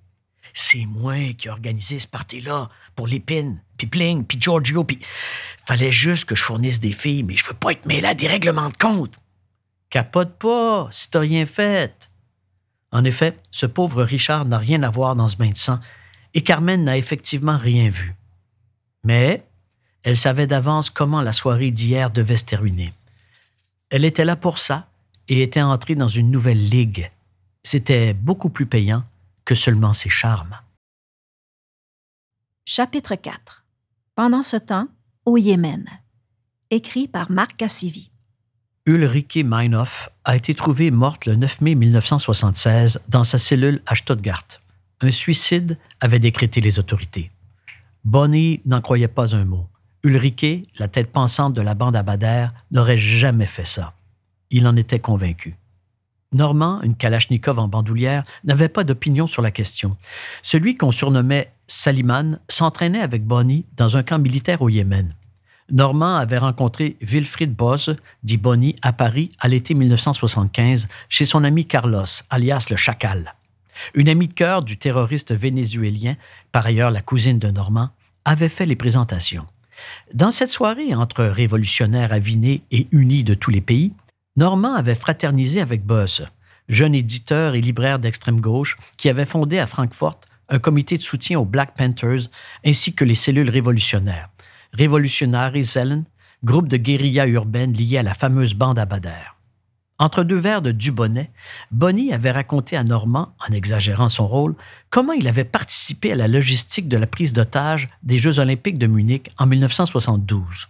C'est 0.52 0.84
moi 0.86 1.32
qui 1.38 1.46
ai 1.46 1.50
organisé 1.50 1.98
ce 1.98 2.08
party-là 2.08 2.68
pour 2.96 3.06
l'épine, 3.06 3.62
puis 3.86 4.22
puis 4.22 4.40
Giorgio, 4.40 4.84
puis... 4.84 5.00
Fallait 5.64 5.92
juste 5.92 6.24
que 6.24 6.34
je 6.34 6.42
fournisse 6.42 6.80
des 6.80 6.92
filles, 6.92 7.22
mais 7.22 7.36
je 7.36 7.46
veux 7.46 7.54
pas 7.54 7.72
être 7.72 7.86
mêlé 7.86 8.06
à 8.06 8.14
des 8.14 8.26
règlements 8.26 8.68
de 8.68 8.76
compte. 8.76 9.14
Capote 9.90 10.36
pas, 10.38 10.88
si 10.90 11.10
t'as 11.10 11.20
rien 11.20 11.46
fait. 11.46 12.10
En 12.90 13.04
effet, 13.04 13.38
ce 13.50 13.66
pauvre 13.66 14.02
Richard 14.02 14.44
n'a 14.44 14.58
rien 14.58 14.82
à 14.82 14.90
voir 14.90 15.14
dans 15.14 15.28
ce 15.28 15.36
bain 15.36 15.50
de 15.50 15.56
sang, 15.56 15.78
et 16.34 16.42
Carmen 16.42 16.82
n'a 16.82 16.96
effectivement 16.96 17.58
rien 17.58 17.90
vu. 17.90 18.14
Mais 19.04 19.46
elle 20.02 20.16
savait 20.16 20.46
d'avance 20.46 20.90
comment 20.90 21.22
la 21.22 21.32
soirée 21.32 21.70
d'hier 21.70 22.10
devait 22.10 22.36
se 22.36 22.44
terminer. 22.44 22.92
Elle 23.90 24.04
était 24.04 24.24
là 24.24 24.36
pour 24.36 24.58
ça 24.58 24.88
et 25.28 25.42
était 25.42 25.62
entrée 25.62 25.94
dans 25.94 26.08
une 26.08 26.30
nouvelle 26.30 26.64
ligue. 26.68 27.10
C'était 27.62 28.14
beaucoup 28.14 28.50
plus 28.50 28.66
payant 28.66 29.04
que 29.44 29.54
seulement 29.54 29.92
ses 29.92 30.08
charmes. 30.08 30.58
Chapitre 32.64 33.14
4 33.14 33.61
Pendant 34.14 34.42
ce 34.42 34.58
temps, 34.58 34.88
au 35.24 35.38
Yémen. 35.38 35.86
Écrit 36.68 37.08
par 37.08 37.30
Marc 37.30 37.56
Cassivi. 37.56 38.10
Ulrike 38.84 39.38
Meinhof 39.42 40.10
a 40.24 40.36
été 40.36 40.52
trouvée 40.52 40.90
morte 40.90 41.24
le 41.24 41.34
9 41.34 41.62
mai 41.62 41.74
1976 41.74 43.00
dans 43.08 43.24
sa 43.24 43.38
cellule 43.38 43.80
à 43.86 43.94
Stuttgart. 43.94 44.46
Un 45.00 45.10
suicide 45.10 45.78
avait 46.00 46.18
décrété 46.18 46.60
les 46.60 46.78
autorités. 46.78 47.30
Bonnie 48.04 48.60
n'en 48.66 48.82
croyait 48.82 49.08
pas 49.08 49.34
un 49.34 49.46
mot. 49.46 49.66
Ulrike, 50.02 50.68
la 50.78 50.88
tête 50.88 51.10
pensante 51.10 51.54
de 51.54 51.62
la 51.62 51.72
bande 51.72 51.96
à 51.96 52.02
Bader, 52.02 52.48
n'aurait 52.70 52.98
jamais 52.98 53.46
fait 53.46 53.64
ça. 53.64 53.94
Il 54.50 54.66
en 54.66 54.76
était 54.76 54.98
convaincu. 54.98 55.56
Normand, 56.32 56.80
une 56.82 56.96
Kalachnikov 56.96 57.58
en 57.58 57.68
bandoulière, 57.68 58.24
n'avait 58.44 58.68
pas 58.68 58.84
d'opinion 58.84 59.26
sur 59.26 59.42
la 59.42 59.50
question. 59.50 59.96
Celui 60.42 60.76
qu'on 60.76 60.90
surnommait 60.90 61.52
Saliman 61.66 62.38
s'entraînait 62.48 63.00
avec 63.00 63.24
Bonnie 63.24 63.66
dans 63.76 63.96
un 63.96 64.02
camp 64.02 64.18
militaire 64.18 64.62
au 64.62 64.68
Yémen. 64.68 65.14
Normand 65.70 66.16
avait 66.16 66.38
rencontré 66.38 66.96
Wilfried 67.00 67.54
Boss, 67.54 67.90
dit 68.22 68.36
Bonnie, 68.36 68.76
à 68.82 68.92
Paris 68.92 69.30
à 69.40 69.48
l'été 69.48 69.74
1975 69.74 70.88
chez 71.08 71.24
son 71.24 71.44
ami 71.44 71.64
Carlos, 71.64 72.04
alias 72.30 72.66
le 72.70 72.76
Chacal. 72.76 73.34
Une 73.94 74.08
amie 74.08 74.28
de 74.28 74.34
cœur 74.34 74.62
du 74.62 74.76
terroriste 74.76 75.32
vénézuélien, 75.32 76.16
par 76.50 76.66
ailleurs 76.66 76.90
la 76.90 77.00
cousine 77.00 77.38
de 77.38 77.48
Normand, 77.48 77.90
avait 78.24 78.50
fait 78.50 78.66
les 78.66 78.76
présentations. 78.76 79.46
Dans 80.14 80.30
cette 80.30 80.50
soirée 80.50 80.94
entre 80.94 81.24
révolutionnaires 81.24 82.12
avinés 82.12 82.62
et 82.70 82.86
unis 82.92 83.24
de 83.24 83.34
tous 83.34 83.50
les 83.50 83.60
pays, 83.60 83.92
Normand 84.36 84.74
avait 84.74 84.94
fraternisé 84.94 85.60
avec 85.60 85.84
Boss, 85.84 86.22
jeune 86.66 86.94
éditeur 86.94 87.54
et 87.54 87.60
libraire 87.60 87.98
d'extrême 87.98 88.40
gauche 88.40 88.78
qui 88.96 89.10
avait 89.10 89.26
fondé 89.26 89.58
à 89.58 89.66
Francfort 89.66 90.20
un 90.48 90.58
comité 90.58 90.96
de 90.96 91.02
soutien 91.02 91.38
aux 91.38 91.44
Black 91.44 91.74
Panthers 91.76 92.30
ainsi 92.64 92.94
que 92.94 93.04
les 93.04 93.14
cellules 93.14 93.50
révolutionnaires, 93.50 94.30
Révolutionnaires 94.72 95.52
Zellen, 95.62 96.04
groupe 96.44 96.68
de 96.68 96.78
guérilla 96.78 97.26
urbaine 97.26 97.74
lié 97.74 97.98
à 97.98 98.02
la 98.02 98.14
fameuse 98.14 98.54
bande 98.54 98.78
à 98.78 98.86
Bader. 98.86 99.34
Entre 99.98 100.24
deux 100.24 100.38
verres 100.38 100.62
de 100.62 100.72
Dubonnet, 100.72 101.30
Bonnie 101.70 102.14
avait 102.14 102.30
raconté 102.30 102.74
à 102.74 102.84
Normand, 102.84 103.34
en 103.46 103.52
exagérant 103.52 104.08
son 104.08 104.26
rôle, 104.26 104.56
comment 104.88 105.12
il 105.12 105.28
avait 105.28 105.44
participé 105.44 106.10
à 106.10 106.16
la 106.16 106.26
logistique 106.26 106.88
de 106.88 106.96
la 106.96 107.06
prise 107.06 107.34
d'otage 107.34 107.90
des 108.02 108.18
Jeux 108.18 108.38
olympiques 108.38 108.78
de 108.78 108.86
Munich 108.86 109.30
en 109.38 109.46
1972. 109.46 110.68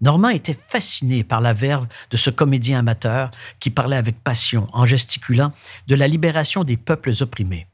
Normand 0.00 0.30
était 0.30 0.54
fasciné 0.54 1.24
par 1.24 1.40
la 1.40 1.52
verve 1.52 1.86
de 2.10 2.16
ce 2.16 2.30
comédien 2.30 2.78
amateur 2.78 3.30
qui 3.58 3.70
parlait 3.70 3.96
avec 3.96 4.22
passion, 4.22 4.68
en 4.72 4.86
gesticulant, 4.86 5.52
de 5.88 5.94
la 5.94 6.08
libération 6.08 6.64
des 6.64 6.76
peuples 6.76 7.12
opprimés. 7.20 7.66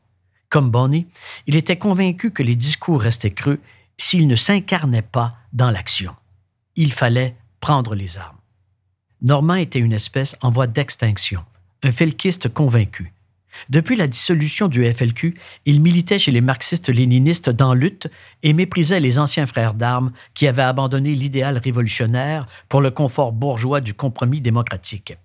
Comme 0.48 0.70
Bonnie, 0.70 1.06
il 1.46 1.56
était 1.56 1.78
convaincu 1.78 2.32
que 2.32 2.42
les 2.42 2.56
discours 2.56 3.00
restaient 3.00 3.30
creux 3.30 3.60
s'ils 3.98 4.26
ne 4.26 4.36
s'incarnaient 4.36 5.02
pas 5.02 5.36
dans 5.52 5.70
l'action. 5.70 6.14
Il 6.74 6.92
fallait 6.92 7.36
prendre 7.60 7.94
les 7.94 8.18
armes. 8.18 8.36
Normand 9.22 9.54
était 9.54 9.78
une 9.78 9.92
espèce 9.92 10.36
en 10.42 10.50
voie 10.50 10.66
d'extinction, 10.66 11.44
un 11.82 11.92
felkiste 11.92 12.52
convaincu. 12.52 13.12
Depuis 13.68 13.96
la 13.96 14.06
dissolution 14.06 14.68
du 14.68 14.84
FLQ, 14.84 15.34
il 15.64 15.80
militait 15.80 16.18
chez 16.18 16.32
les 16.32 16.40
marxistes-léninistes 16.40 17.50
dans 17.50 17.74
lutte 17.74 18.08
et 18.42 18.52
méprisait 18.52 19.00
les 19.00 19.18
anciens 19.18 19.46
frères 19.46 19.74
d'armes 19.74 20.12
qui 20.34 20.46
avaient 20.46 20.62
abandonné 20.62 21.14
l'idéal 21.14 21.58
révolutionnaire 21.58 22.46
pour 22.68 22.80
le 22.80 22.90
confort 22.90 23.32
bourgeois 23.32 23.80
du 23.80 23.94
compromis 23.94 24.40
démocratique. 24.40 25.16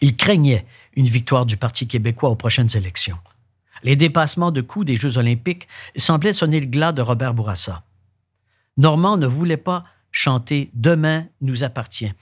Il 0.00 0.16
craignait 0.16 0.66
une 0.94 1.06
victoire 1.06 1.46
du 1.46 1.56
Parti 1.56 1.86
québécois 1.86 2.30
aux 2.30 2.36
prochaines 2.36 2.76
élections. 2.76 3.18
Les 3.82 3.96
dépassements 3.96 4.50
de 4.50 4.60
coups 4.60 4.86
des 4.86 4.96
Jeux 4.96 5.18
olympiques 5.18 5.68
semblaient 5.96 6.32
sonner 6.32 6.60
le 6.60 6.66
glas 6.66 6.92
de 6.92 7.02
Robert 7.02 7.34
Bourassa. 7.34 7.82
Normand 8.76 9.16
ne 9.16 9.26
voulait 9.26 9.56
pas 9.56 9.84
chanter 10.12 10.70
Demain 10.74 11.26
nous 11.40 11.64
appartient. 11.64 12.12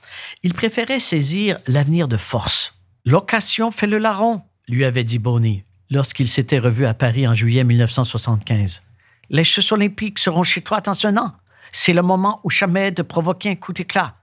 Il 0.43 0.55
préférait 0.55 1.01
saisir 1.01 1.59
l'avenir 1.67 2.09
de 2.09 2.17
force. 2.17 2.75
L'occasion 3.05 3.71
fait 3.71 3.87
le 3.87 3.99
larron, 3.99 4.43
lui 4.71 4.85
avait 4.85 5.05
dit 5.05 5.19
Bonnie 5.19 5.65
lorsqu'il 5.91 6.29
s'était 6.29 6.59
revu 6.59 6.87
à 6.87 6.95
Paris 6.95 7.27
en 7.27 7.35
juillet 7.35 7.65
1975. 7.65 8.83
Les 9.29 9.45
Jeux 9.45 9.73
olympiques 9.73 10.19
seront 10.19 10.45
chez 10.45 10.63
toi 10.63 10.81
dans 10.81 11.07
un 11.07 11.17
an. 11.17 11.33
C'est 11.73 11.93
le 11.93 12.03
moment 12.03 12.41
ou 12.45 12.51
jamais 12.51 12.91
de 12.91 13.03
provoquer 13.03 13.51
un 13.51 13.57
coup 13.57 13.73
d'éclat. 13.73 14.17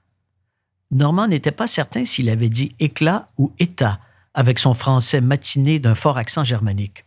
Normand 0.92 1.28
n'était 1.28 1.52
pas 1.52 1.68
certain 1.68 2.06
s'il 2.06 2.30
avait 2.30 2.50
dit 2.50 2.74
éclat 2.80 3.28
ou 3.38 3.54
état, 3.60 4.00
avec 4.34 4.60
son 4.60 4.74
français 4.74 5.22
matiné 5.22 5.80
d'un 5.80 5.96
fort 5.96 6.18
accent 6.18 6.44
germanique. 6.44 7.04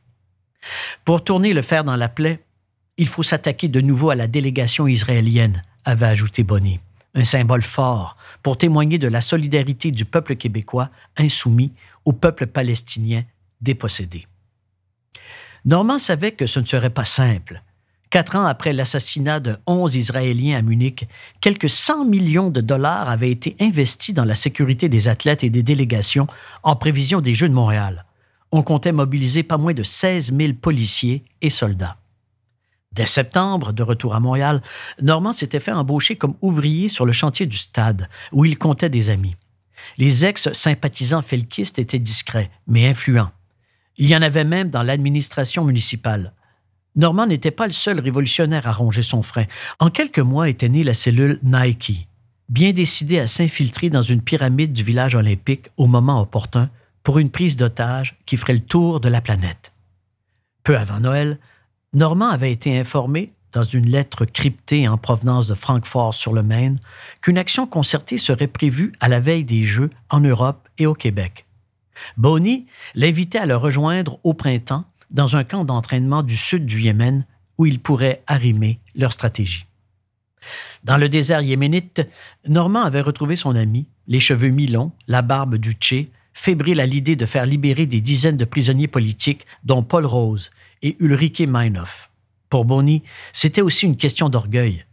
Pour 1.04 1.24
tourner 1.24 1.54
le 1.54 1.62
fer 1.62 1.84
dans 1.84 1.96
la 1.96 2.08
plaie, 2.08 2.44
il 2.98 3.08
faut 3.08 3.22
s'attaquer 3.22 3.68
de 3.68 3.80
nouveau 3.80 4.10
à 4.10 4.14
la 4.14 4.26
délégation 4.26 4.86
israélienne, 4.86 5.62
avait 5.86 6.06
ajouté 6.06 6.42
Bonny, 6.42 6.80
un 7.14 7.24
symbole 7.24 7.62
fort 7.62 8.16
pour 8.42 8.58
témoigner 8.58 8.98
de 8.98 9.08
la 9.08 9.20
solidarité 9.20 9.90
du 9.90 10.04
peuple 10.04 10.36
québécois 10.36 10.90
insoumis 11.16 11.72
au 12.04 12.12
peuple 12.12 12.46
palestinien 12.46 13.24
dépossédé. 13.60 14.26
Normand 15.64 15.98
savait 15.98 16.32
que 16.32 16.46
ce 16.46 16.60
ne 16.60 16.64
serait 16.64 16.90
pas 16.90 17.04
simple. 17.04 17.62
Quatre 18.08 18.34
ans 18.34 18.46
après 18.46 18.72
l'assassinat 18.72 19.38
de 19.38 19.56
onze 19.66 19.94
Israéliens 19.94 20.58
à 20.58 20.62
Munich, 20.62 21.06
quelques 21.40 21.70
100 21.70 22.06
millions 22.06 22.50
de 22.50 22.60
dollars 22.60 23.08
avaient 23.08 23.30
été 23.30 23.54
investis 23.60 24.14
dans 24.14 24.24
la 24.24 24.34
sécurité 24.34 24.88
des 24.88 25.06
athlètes 25.06 25.44
et 25.44 25.50
des 25.50 25.62
délégations 25.62 26.26
en 26.64 26.74
prévision 26.74 27.20
des 27.20 27.36
Jeux 27.36 27.48
de 27.48 27.54
Montréal. 27.54 28.04
On 28.50 28.64
comptait 28.64 28.90
mobiliser 28.90 29.44
pas 29.44 29.58
moins 29.58 29.74
de 29.74 29.84
16 29.84 30.34
000 30.36 30.54
policiers 30.54 31.22
et 31.40 31.50
soldats. 31.50 31.99
Dès 32.92 33.06
septembre, 33.06 33.72
de 33.72 33.84
retour 33.84 34.16
à 34.16 34.20
Montréal, 34.20 34.62
Normand 35.00 35.32
s'était 35.32 35.60
fait 35.60 35.70
embaucher 35.70 36.16
comme 36.16 36.34
ouvrier 36.42 36.88
sur 36.88 37.06
le 37.06 37.12
chantier 37.12 37.46
du 37.46 37.56
stade, 37.56 38.08
où 38.32 38.44
il 38.44 38.58
comptait 38.58 38.88
des 38.88 39.10
amis. 39.10 39.36
Les 39.96 40.26
ex-sympathisants 40.26 41.22
felkistes 41.22 41.78
étaient 41.78 42.00
discrets, 42.00 42.50
mais 42.66 42.88
influents. 42.88 43.30
Il 43.96 44.08
y 44.08 44.16
en 44.16 44.22
avait 44.22 44.44
même 44.44 44.70
dans 44.70 44.82
l'administration 44.82 45.64
municipale. 45.64 46.32
Normand 46.96 47.26
n'était 47.26 47.52
pas 47.52 47.68
le 47.68 47.72
seul 47.72 48.00
révolutionnaire 48.00 48.66
à 48.66 48.72
ronger 48.72 49.02
son 49.02 49.22
frein. 49.22 49.44
En 49.78 49.90
quelques 49.90 50.18
mois 50.18 50.48
était 50.48 50.68
née 50.68 50.82
la 50.82 50.94
cellule 50.94 51.38
Nike, 51.44 52.08
bien 52.48 52.72
décidée 52.72 53.20
à 53.20 53.28
s'infiltrer 53.28 53.88
dans 53.88 54.02
une 54.02 54.22
pyramide 54.22 54.72
du 54.72 54.82
village 54.82 55.14
olympique 55.14 55.68
au 55.76 55.86
moment 55.86 56.20
opportun 56.20 56.70
pour 57.04 57.20
une 57.20 57.30
prise 57.30 57.56
d'otage 57.56 58.18
qui 58.26 58.36
ferait 58.36 58.54
le 58.54 58.60
tour 58.60 58.98
de 58.98 59.08
la 59.08 59.20
planète. 59.20 59.72
Peu 60.64 60.76
avant 60.76 60.98
Noël, 60.98 61.38
Normand 61.92 62.28
avait 62.28 62.52
été 62.52 62.78
informé, 62.78 63.32
dans 63.52 63.64
une 63.64 63.86
lettre 63.86 64.24
cryptée 64.24 64.86
en 64.86 64.96
provenance 64.96 65.48
de 65.48 65.54
Francfort 65.54 66.14
sur 66.14 66.32
le 66.32 66.44
Maine, 66.44 66.78
qu'une 67.20 67.36
action 67.36 67.66
concertée 67.66 68.16
serait 68.16 68.46
prévue 68.46 68.92
à 69.00 69.08
la 69.08 69.18
veille 69.18 69.44
des 69.44 69.64
Jeux 69.64 69.90
en 70.08 70.20
Europe 70.20 70.68
et 70.78 70.86
au 70.86 70.94
Québec. 70.94 71.46
Boney 72.16 72.66
l'invitait 72.94 73.40
à 73.40 73.46
le 73.46 73.56
rejoindre 73.56 74.20
au 74.22 74.34
printemps 74.34 74.84
dans 75.10 75.36
un 75.36 75.42
camp 75.42 75.64
d'entraînement 75.64 76.22
du 76.22 76.36
sud 76.36 76.64
du 76.64 76.80
Yémen 76.80 77.24
où 77.58 77.66
ils 77.66 77.80
pourraient 77.80 78.22
arrimer 78.28 78.78
leur 78.94 79.12
stratégie. 79.12 79.66
Dans 80.84 80.96
le 80.96 81.08
désert 81.08 81.42
yéménite, 81.42 82.08
Normand 82.46 82.84
avait 82.84 83.00
retrouvé 83.00 83.34
son 83.34 83.56
ami, 83.56 83.88
les 84.06 84.20
cheveux 84.20 84.50
mi-longs, 84.50 84.92
la 85.08 85.22
barbe 85.22 85.56
du 85.56 85.72
Tché, 85.72 86.12
fébrile 86.34 86.80
à 86.80 86.86
l'idée 86.86 87.16
de 87.16 87.26
faire 87.26 87.46
libérer 87.46 87.86
des 87.86 88.00
dizaines 88.00 88.36
de 88.36 88.44
prisonniers 88.44 88.88
politiques, 88.88 89.44
dont 89.64 89.82
Paul 89.82 90.06
Rose, 90.06 90.52
et 90.82 90.96
Ulrike 91.00 91.40
Meinhof. 91.40 92.10
Pour 92.48 92.64
Bonny, 92.64 93.02
c'était 93.32 93.60
aussi 93.60 93.86
une 93.86 93.96
question 93.96 94.28
d'orgueil. 94.28 94.84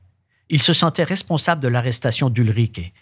Il 0.50 0.62
se 0.62 0.74
sentait 0.74 1.04
responsable 1.04 1.62
de 1.62 1.68
l'arrestation 1.68 2.30
d'Ulrike. 2.30 2.94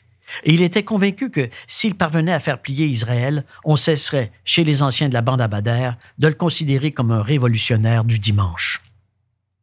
Et 0.43 0.53
il 0.53 0.61
était 0.61 0.83
convaincu 0.83 1.29
que 1.29 1.49
s'il 1.67 1.95
parvenait 1.95 2.33
à 2.33 2.39
faire 2.39 2.61
plier 2.61 2.87
Israël, 2.87 3.45
on 3.63 3.75
cesserait, 3.75 4.31
chez 4.43 4.63
les 4.63 4.81
anciens 4.81 5.09
de 5.09 5.13
la 5.13 5.21
bande 5.21 5.41
Abader, 5.41 5.91
de 6.17 6.27
le 6.27 6.33
considérer 6.33 6.91
comme 6.91 7.11
un 7.11 7.21
révolutionnaire 7.21 8.05
du 8.05 8.17
dimanche. 8.17 8.81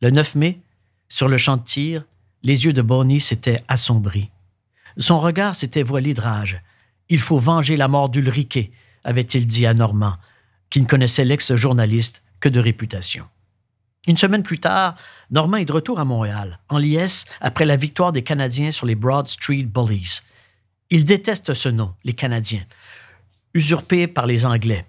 Le 0.01 0.11
9 0.11 0.37
mai, 0.37 0.61
sur 1.09 1.29
le 1.29 1.39
champ 1.39 1.57
de 1.57 1.65
tir, 1.65 2.05
les 2.43 2.65
yeux 2.65 2.73
de 2.73 2.83
Bonny 2.83 3.21
s'étaient 3.21 3.63
assombris. 3.69 4.31
Son 4.99 5.21
regard 5.21 5.55
s'était 5.55 5.83
voilé 5.83 6.15
de 6.15 6.21
rage. 6.21 6.61
Il 7.09 7.21
faut 7.21 7.39
venger 7.39 7.77
la 7.77 7.89
mort 7.89 8.09
d'Ulrike, 8.09 8.71
avait-il 9.05 9.47
dit 9.47 9.67
à 9.67 9.75
Normand, 9.75 10.17
qui 10.71 10.81
ne 10.81 10.87
connaissait 10.87 11.25
l'ex-journaliste 11.25 12.23
que 12.43 12.51
de 12.51 12.61
réputation. 12.61 13.25
Une 14.07 14.19
semaine 14.19 14.43
plus 14.43 14.59
tard, 14.59 14.97
Normand 15.31 15.59
est 15.59 15.65
de 15.65 15.73
retour 15.73 16.01
à 16.01 16.05
Montréal, 16.05 16.59
en 16.69 16.77
liesse 16.77 17.25
après 17.41 17.65
la 17.65 17.77
victoire 17.77 18.13
des 18.13 18.23
Canadiens 18.23 18.73
sur 18.73 18.85
les 18.85 18.97
Broad 18.97 19.29
Street 19.29 19.63
Bullies. 19.63 20.21
Il 20.91 21.05
déteste 21.05 21.55
ce 21.55 21.69
nom, 21.69 21.95
les 22.05 22.13
Canadiens, 22.13 22.65
usurpé 23.55 24.09
par 24.09 24.27
les 24.27 24.45
Anglais. 24.45 24.85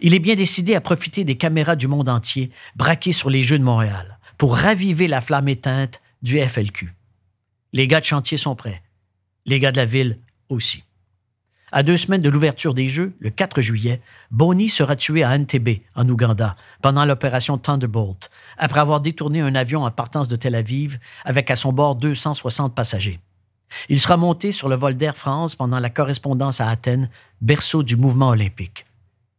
Il 0.00 0.14
est 0.14 0.20
bien 0.20 0.36
décidé 0.36 0.76
à 0.76 0.80
profiter 0.80 1.24
des 1.24 1.36
caméras 1.36 1.74
du 1.74 1.88
monde 1.88 2.08
entier 2.08 2.52
braquées 2.76 3.12
sur 3.12 3.28
les 3.28 3.42
Jeux 3.42 3.58
de 3.58 3.64
Montréal 3.64 4.20
pour 4.38 4.56
raviver 4.56 5.08
la 5.08 5.20
flamme 5.20 5.48
éteinte 5.48 6.00
du 6.22 6.38
FLQ. 6.38 6.94
Les 7.72 7.88
gars 7.88 8.00
de 8.00 8.04
chantier 8.04 8.38
sont 8.38 8.54
prêts. 8.54 8.82
Les 9.44 9.58
gars 9.58 9.72
de 9.72 9.76
la 9.76 9.86
ville 9.86 10.20
aussi. 10.48 10.84
À 11.72 11.84
deux 11.84 11.96
semaines 11.96 12.20
de 12.20 12.28
l'ouverture 12.28 12.74
des 12.74 12.88
Jeux, 12.88 13.12
le 13.20 13.30
4 13.30 13.60
juillet, 13.60 14.02
Boney 14.32 14.68
sera 14.68 14.96
tué 14.96 15.22
à 15.22 15.30
Entebbe, 15.30 15.78
en 15.94 16.08
Ouganda, 16.08 16.56
pendant 16.82 17.04
l'opération 17.04 17.58
Thunderbolt, 17.58 18.28
après 18.58 18.80
avoir 18.80 19.00
détourné 19.00 19.40
un 19.40 19.54
avion 19.54 19.84
en 19.84 19.90
partance 19.92 20.26
de 20.26 20.34
Tel 20.34 20.56
Aviv 20.56 20.98
avec 21.24 21.48
à 21.50 21.56
son 21.56 21.72
bord 21.72 21.94
260 21.94 22.74
passagers. 22.74 23.20
Il 23.88 24.00
sera 24.00 24.16
monté 24.16 24.50
sur 24.50 24.68
le 24.68 24.74
vol 24.74 24.94
d'Air 24.94 25.16
France 25.16 25.54
pendant 25.54 25.78
la 25.78 25.90
correspondance 25.90 26.60
à 26.60 26.68
Athènes, 26.68 27.08
berceau 27.40 27.84
du 27.84 27.96
mouvement 27.96 28.30
olympique. 28.30 28.84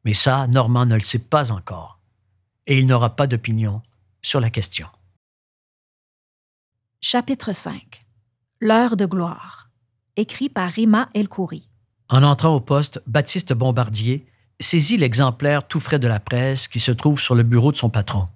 Mais 0.05 0.13
ça, 0.13 0.47
Normand 0.47 0.85
ne 0.85 0.95
le 0.95 1.01
sait 1.01 1.19
pas 1.19 1.51
encore. 1.51 1.99
Et 2.65 2.79
il 2.79 2.87
n'aura 2.87 3.17
pas 3.17 3.27
d'opinion 3.27 3.81
sur 4.21 4.39
la 4.39 4.49
question. 4.49 4.87
Chapitre 7.01 7.51
5 7.51 8.05
L'heure 8.61 8.95
de 8.95 9.05
gloire. 9.05 9.69
Écrit 10.15 10.49
par 10.49 10.69
Rima 10.69 11.09
El-Khoury. 11.13 11.70
En 12.11 12.23
entrant 12.23 12.53
au 12.53 12.59
poste, 12.59 13.01
Baptiste 13.07 13.53
Bombardier 13.53 14.25
saisit 14.59 14.97
l'exemplaire 14.97 15.65
tout 15.65 15.79
frais 15.79 15.97
de 15.97 16.09
la 16.09 16.19
presse 16.19 16.67
qui 16.67 16.81
se 16.81 16.91
trouve 16.91 17.21
sur 17.21 17.35
le 17.35 17.43
bureau 17.43 17.71
de 17.71 17.77
son 17.77 17.89
patron. 17.89 18.27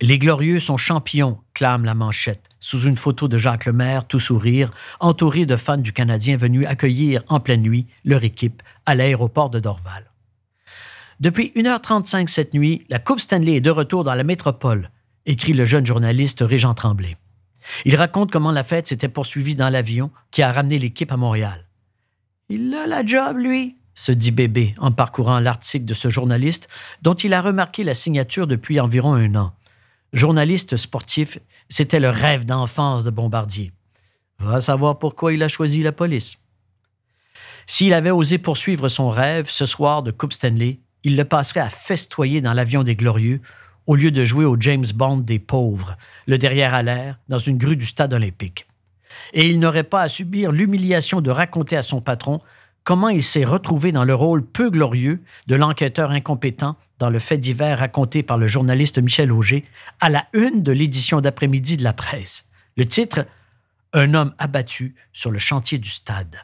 Les 0.00 0.20
glorieux 0.20 0.60
sont 0.60 0.76
champions, 0.76 1.40
clame 1.52 1.84
la 1.84 1.94
manchette, 1.94 2.48
sous 2.60 2.82
une 2.82 2.94
photo 2.94 3.26
de 3.26 3.36
Jacques 3.36 3.66
Lemaire, 3.66 4.06
tout 4.06 4.20
sourire, 4.20 4.70
entouré 5.00 5.46
de 5.46 5.56
fans 5.56 5.78
du 5.78 5.92
Canadien 5.92 6.36
venus 6.36 6.68
accueillir 6.68 7.24
en 7.26 7.40
pleine 7.40 7.62
nuit 7.62 7.88
leur 8.04 8.22
équipe 8.22 8.62
à 8.86 8.94
l'aéroport 8.94 9.50
de 9.50 9.58
Dorval. 9.58 10.12
Depuis 11.18 11.50
1h35 11.56 12.28
cette 12.28 12.54
nuit, 12.54 12.86
la 12.88 13.00
Coupe 13.00 13.18
Stanley 13.18 13.56
est 13.56 13.60
de 13.60 13.70
retour 13.70 14.04
dans 14.04 14.14
la 14.14 14.22
métropole, 14.22 14.92
écrit 15.26 15.54
le 15.54 15.64
jeune 15.64 15.84
journaliste 15.84 16.44
Régent 16.46 16.74
Tremblay. 16.74 17.16
Il 17.84 17.96
raconte 17.96 18.30
comment 18.30 18.52
la 18.52 18.62
fête 18.62 18.86
s'était 18.86 19.08
poursuivie 19.08 19.56
dans 19.56 19.70
l'avion 19.70 20.12
qui 20.30 20.42
a 20.42 20.52
ramené 20.52 20.78
l'équipe 20.78 21.10
à 21.10 21.16
Montréal. 21.16 21.67
Il 22.50 22.74
a 22.74 22.86
la 22.86 23.04
job, 23.04 23.36
lui, 23.36 23.76
se 23.94 24.10
dit 24.10 24.30
Bébé 24.30 24.74
en 24.78 24.90
parcourant 24.90 25.38
l'article 25.38 25.84
de 25.84 25.92
ce 25.92 26.08
journaliste 26.08 26.66
dont 27.02 27.12
il 27.12 27.34
a 27.34 27.42
remarqué 27.42 27.84
la 27.84 27.92
signature 27.92 28.46
depuis 28.46 28.80
environ 28.80 29.12
un 29.12 29.34
an. 29.34 29.52
Journaliste 30.14 30.78
sportif, 30.78 31.38
c'était 31.68 32.00
le 32.00 32.08
rêve 32.08 32.46
d'enfance 32.46 33.04
de 33.04 33.10
Bombardier. 33.10 33.72
Va 34.38 34.62
savoir 34.62 34.98
pourquoi 34.98 35.34
il 35.34 35.42
a 35.42 35.48
choisi 35.48 35.82
la 35.82 35.92
police. 35.92 36.38
S'il 37.66 37.92
avait 37.92 38.10
osé 38.10 38.38
poursuivre 38.38 38.88
son 38.88 39.10
rêve 39.10 39.50
ce 39.50 39.66
soir 39.66 40.02
de 40.02 40.10
Coupe 40.10 40.32
Stanley, 40.32 40.78
il 41.04 41.16
le 41.16 41.26
passerait 41.26 41.60
à 41.60 41.68
festoyer 41.68 42.40
dans 42.40 42.54
l'avion 42.54 42.82
des 42.82 42.96
Glorieux 42.96 43.42
au 43.86 43.94
lieu 43.94 44.10
de 44.10 44.24
jouer 44.24 44.46
au 44.46 44.58
James 44.58 44.86
Bond 44.94 45.18
des 45.18 45.38
pauvres, 45.38 45.98
le 46.26 46.38
derrière 46.38 46.72
à 46.72 46.82
l'air, 46.82 47.18
dans 47.28 47.38
une 47.38 47.58
grue 47.58 47.76
du 47.76 47.84
stade 47.84 48.14
olympique 48.14 48.67
et 49.32 49.46
il 49.46 49.58
n'aurait 49.58 49.84
pas 49.84 50.02
à 50.02 50.08
subir 50.08 50.52
l'humiliation 50.52 51.20
de 51.20 51.30
raconter 51.30 51.76
à 51.76 51.82
son 51.82 52.00
patron 52.00 52.38
comment 52.84 53.08
il 53.08 53.22
s'est 53.22 53.44
retrouvé 53.44 53.92
dans 53.92 54.04
le 54.04 54.14
rôle 54.14 54.44
peu 54.44 54.70
glorieux 54.70 55.22
de 55.46 55.54
l'enquêteur 55.54 56.10
incompétent 56.10 56.76
dans 56.98 57.10
le 57.10 57.18
fait 57.18 57.38
divers 57.38 57.78
raconté 57.78 58.22
par 58.22 58.38
le 58.38 58.48
journaliste 58.48 58.98
Michel 58.98 59.30
Auger 59.30 59.64
à 60.00 60.08
la 60.08 60.26
une 60.32 60.62
de 60.62 60.72
l'édition 60.72 61.20
d'après-midi 61.20 61.76
de 61.76 61.84
la 61.84 61.92
presse. 61.92 62.46
Le 62.76 62.86
titre 62.86 63.26
Un 63.92 64.14
homme 64.14 64.34
abattu 64.38 64.94
sur 65.12 65.30
le 65.30 65.38
chantier 65.38 65.78
du 65.78 65.90
stade. 65.90 66.36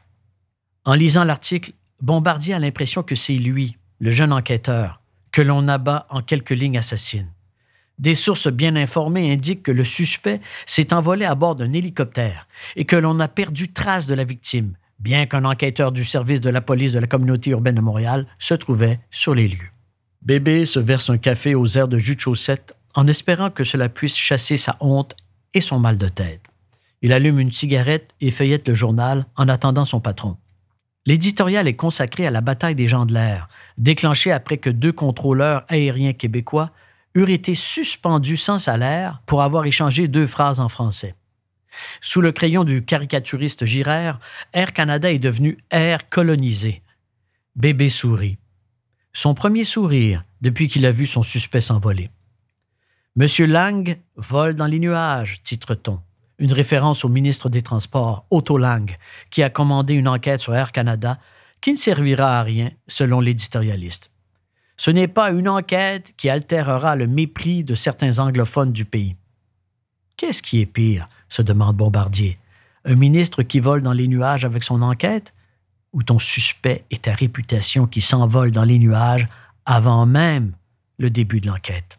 En 0.85 0.95
lisant 0.95 1.25
l'article, 1.25 1.73
Bombardier 2.01 2.55
a 2.55 2.59
l'impression 2.59 3.03
que 3.03 3.15
c'est 3.15 3.35
lui, 3.35 3.79
le 3.99 4.11
jeune 4.11 4.33
enquêteur, 4.33 5.01
que 5.33 5.41
l'on 5.41 5.67
abat 5.69 6.07
en 6.11 6.23
quelques 6.23 6.51
lignes 6.51 6.79
assassines. 6.79 7.33
Des 7.99 8.15
sources 8.15 8.49
bien 8.49 8.75
informées 8.77 9.33
indiquent 9.33 9.63
que 9.63 9.71
le 9.71 9.85
suspect 9.85 10.41
s'est 10.67 10.93
envolé 10.93 11.25
à 11.25 11.35
bord 11.35 11.55
d'un 11.55 11.73
hélicoptère 11.73 12.49
et 12.77 12.85
que 12.85 12.97
l'on 12.97 13.21
a 13.21 13.29
perdu 13.29 13.73
trace 13.73 14.07
de 14.07 14.15
la 14.15 14.25
victime, 14.25 14.75
bien 14.99 15.27
qu'un 15.27 15.45
enquêteur 15.45 15.93
du 15.93 16.05
service 16.05 16.41
de 16.41 16.51
la 16.51 16.61
police 16.61 16.93
de 16.93 16.99
la 16.99 17.07
communauté 17.07 17.51
urbaine 17.51 17.77
de 17.77 17.81
Montréal 17.81 18.27
se 18.39 18.55
trouvait 18.55 18.99
sur 19.11 19.35
les 19.35 19.49
lieux. 19.49 19.71
Bébé 20.23 20.65
se 20.65 20.81
verse 20.81 21.11
un 21.11 21.19
café 21.19 21.55
aux 21.55 21.67
airs 21.79 21.89
de 21.89 21.99
jus 21.99 22.17
de 22.17 22.21
chaussette 22.21 22.75
en 22.95 23.07
espérant 23.07 23.51
que 23.51 23.65
cela 23.65 23.89
puisse 23.89 24.17
chasser 24.17 24.57
sa 24.57 24.77
honte 24.81 25.15
et 25.53 25.61
son 25.61 25.79
mal 25.79 25.99
de 25.99 26.09
tête. 26.09 26.41
Il 27.03 27.13
allume 27.13 27.39
une 27.39 27.53
cigarette 27.53 28.11
et 28.21 28.31
feuillette 28.31 28.67
le 28.67 28.75
journal 28.75 29.27
en 29.37 29.49
attendant 29.49 29.85
son 29.85 30.01
patron. 30.01 30.37
L'éditorial 31.07 31.69
est 31.69 31.77
consacré 31.77 32.27
à 32.27 32.31
la 32.31 32.41
bataille 32.41 32.75
des 32.75 32.89
gens 32.89 33.05
de 33.05 33.13
l'air, 33.13 33.49
déclenchée 33.77 34.33
après 34.33 34.57
que 34.57 34.71
deux 34.71 34.93
contrôleurs 34.93 35.65
aériens 35.69 36.15
québécois 36.15 36.71
eurent 37.15 37.31
été 37.31 37.55
suspendus 37.55 38.37
sans 38.37 38.59
salaire 38.59 39.23
pour 39.27 39.43
avoir 39.43 39.65
échangé 39.67 40.09
deux 40.09 40.27
phrases 40.27 40.61
en 40.61 40.69
français. 40.69 41.15
Sous 42.01 42.21
le 42.21 42.33
crayon 42.33 42.65
du 42.65 42.85
caricaturiste 42.85 43.65
Girard, 43.65 44.21
Air 44.53 44.73
Canada 44.73 45.13
est 45.13 45.19
devenu 45.19 45.59
Air 45.71 46.09
colonisé. 46.09 46.83
Bébé 47.57 47.91
sourit. 47.91 48.39
Son 49.13 49.35
premier 49.35 49.65
sourire 49.65 50.25
depuis 50.41 50.69
qu'il 50.69 50.87
a 50.87 50.91
vu 50.91 51.07
son 51.07 51.23
suspect 51.23 51.61
s'envoler. 51.61 52.11
Monsieur 53.17 53.47
Lang 53.47 53.97
vole 54.17 54.55
dans 54.55 54.67
les 54.67 54.81
nuages, 54.81 55.43
titre-t-on. 55.45 56.01
Une 56.39 56.53
référence 56.53 57.05
au 57.05 57.09
ministre 57.09 57.49
des 57.49 57.63
Transports, 57.63 58.27
Otto 58.31 58.59
Lang, 58.59 58.91
qui 59.31 59.45
a 59.45 59.51
commandé 59.51 59.95
une 59.95 60.09
enquête 60.09 60.41
sur 60.41 60.55
Air 60.55 60.73
Canada 60.73 61.19
qui 61.61 61.73
ne 61.73 61.79
servira 61.79 62.41
à 62.41 62.43
rien, 62.43 62.73
selon 62.89 63.21
l'éditorialiste. 63.21 64.11
Ce 64.77 64.91
n'est 64.91 65.09
pas 65.09 65.31
une 65.31 65.49
enquête 65.49 66.15
qui 66.17 66.29
altérera 66.29 66.97
le 66.97 67.07
mépris 67.07 67.65
de 67.65 67.75
certains 67.75 68.19
anglophones 68.19 68.73
du 68.73 68.85
pays. 68.85 69.17
Qu'est-ce 70.17 70.43
qui 70.43 70.61
est 70.61 70.67
pire 70.67 71.09
se 71.29 71.43
demande 71.43 71.77
Bombardier. 71.77 72.39
Un 72.85 72.95
ministre 72.95 73.43
qui 73.43 73.61
vole 73.61 73.83
dans 73.83 73.93
les 73.93 74.09
nuages 74.09 74.45
avec 74.45 74.63
son 74.63 74.83
enquête 74.83 75.35
ou 75.93 76.03
ton 76.03 76.19
suspect 76.19 76.85
et 76.91 76.99
ta 76.99 77.15
réputation 77.15 77.87
qui 77.87 78.01
s'envolent 78.01 78.51
dans 78.51 78.65
les 78.65 78.79
nuages 78.79 79.29
avant 79.65 80.07
même 80.07 80.53
le 80.99 81.11
début 81.11 81.41
de 81.41 81.47
l'enquête? 81.47 81.99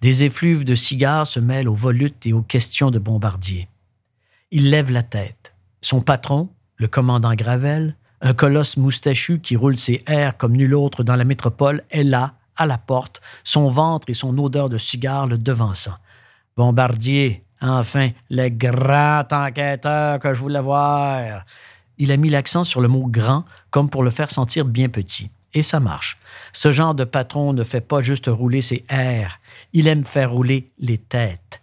Des 0.00 0.24
effluves 0.24 0.64
de 0.64 0.74
cigares 0.74 1.26
se 1.26 1.40
mêlent 1.40 1.68
aux 1.68 1.74
volutes 1.74 2.26
et 2.26 2.32
aux 2.32 2.42
questions 2.42 2.90
de 2.90 2.98
Bombardier. 2.98 3.68
Il 4.50 4.70
lève 4.70 4.90
la 4.90 5.02
tête. 5.02 5.54
Son 5.80 6.00
patron, 6.00 6.48
le 6.76 6.88
commandant 6.88 7.34
Gravel, 7.34 7.96
un 8.20 8.34
colosse 8.34 8.76
moustachu 8.76 9.40
qui 9.40 9.56
roule 9.56 9.76
ses 9.76 10.02
airs 10.06 10.36
comme 10.36 10.56
nul 10.56 10.74
autre 10.74 11.02
dans 11.02 11.16
la 11.16 11.24
métropole, 11.24 11.82
est 11.90 12.04
là, 12.04 12.34
à 12.56 12.66
la 12.66 12.78
porte, 12.78 13.20
son 13.44 13.68
ventre 13.68 14.10
et 14.10 14.14
son 14.14 14.36
odeur 14.38 14.68
de 14.68 14.78
cigare 14.78 15.26
le 15.26 15.38
devançant. 15.38 15.94
Bombardier, 16.56 17.44
Enfin, 17.60 18.10
le 18.30 18.48
grand 18.48 19.32
enquêteur 19.32 20.20
que 20.20 20.32
je 20.32 20.40
voulais 20.40 20.60
voir. 20.60 21.44
Il 21.98 22.12
a 22.12 22.16
mis 22.16 22.30
l'accent 22.30 22.62
sur 22.62 22.80
le 22.80 22.88
mot 22.88 23.06
grand 23.06 23.44
comme 23.70 23.90
pour 23.90 24.02
le 24.02 24.10
faire 24.10 24.30
sentir 24.30 24.64
bien 24.64 24.88
petit. 24.88 25.30
Et 25.54 25.62
ça 25.62 25.80
marche. 25.80 26.18
Ce 26.52 26.70
genre 26.70 26.94
de 26.94 27.04
patron 27.04 27.52
ne 27.52 27.64
fait 27.64 27.80
pas 27.80 28.02
juste 28.02 28.26
rouler 28.28 28.62
ses 28.62 28.84
airs, 28.88 29.40
il 29.72 29.88
aime 29.88 30.04
faire 30.04 30.30
rouler 30.30 30.70
les 30.78 30.98
têtes. 30.98 31.62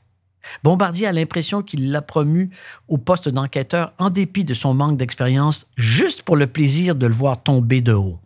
Bombardier 0.63 1.07
a 1.07 1.11
l'impression 1.11 1.61
qu'il 1.61 1.91
l'a 1.91 2.01
promu 2.01 2.49
au 2.87 2.97
poste 2.97 3.29
d'enquêteur 3.29 3.93
en 3.97 4.09
dépit 4.09 4.43
de 4.43 4.53
son 4.53 4.73
manque 4.73 4.97
d'expérience, 4.97 5.67
juste 5.75 6.23
pour 6.23 6.35
le 6.35 6.47
plaisir 6.47 6.95
de 6.95 7.07
le 7.07 7.13
voir 7.13 7.41
tomber 7.41 7.81
de 7.81 7.93
haut. 7.93 8.19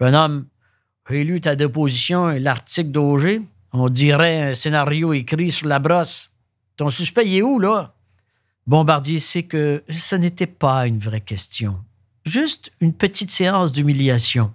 homme, 0.00 0.46
j'ai 1.08 1.24
lu 1.24 1.40
ta 1.40 1.56
déposition 1.56 2.30
et 2.30 2.40
l'article 2.40 2.90
d'Auger. 2.90 3.42
On 3.72 3.88
dirait 3.88 4.50
un 4.50 4.54
scénario 4.54 5.12
écrit 5.12 5.52
sur 5.52 5.68
la 5.68 5.78
brosse. 5.78 6.30
Ton 6.76 6.90
suspect 6.90 7.30
est 7.30 7.42
où, 7.42 7.58
là? 7.58 7.94
Bombardier 8.66 9.20
sait 9.20 9.44
que 9.44 9.84
ce 9.88 10.16
n'était 10.16 10.46
pas 10.46 10.86
une 10.86 10.98
vraie 10.98 11.20
question. 11.20 11.78
Juste 12.24 12.72
une 12.80 12.92
petite 12.92 13.30
séance 13.30 13.72
d'humiliation. 13.72 14.52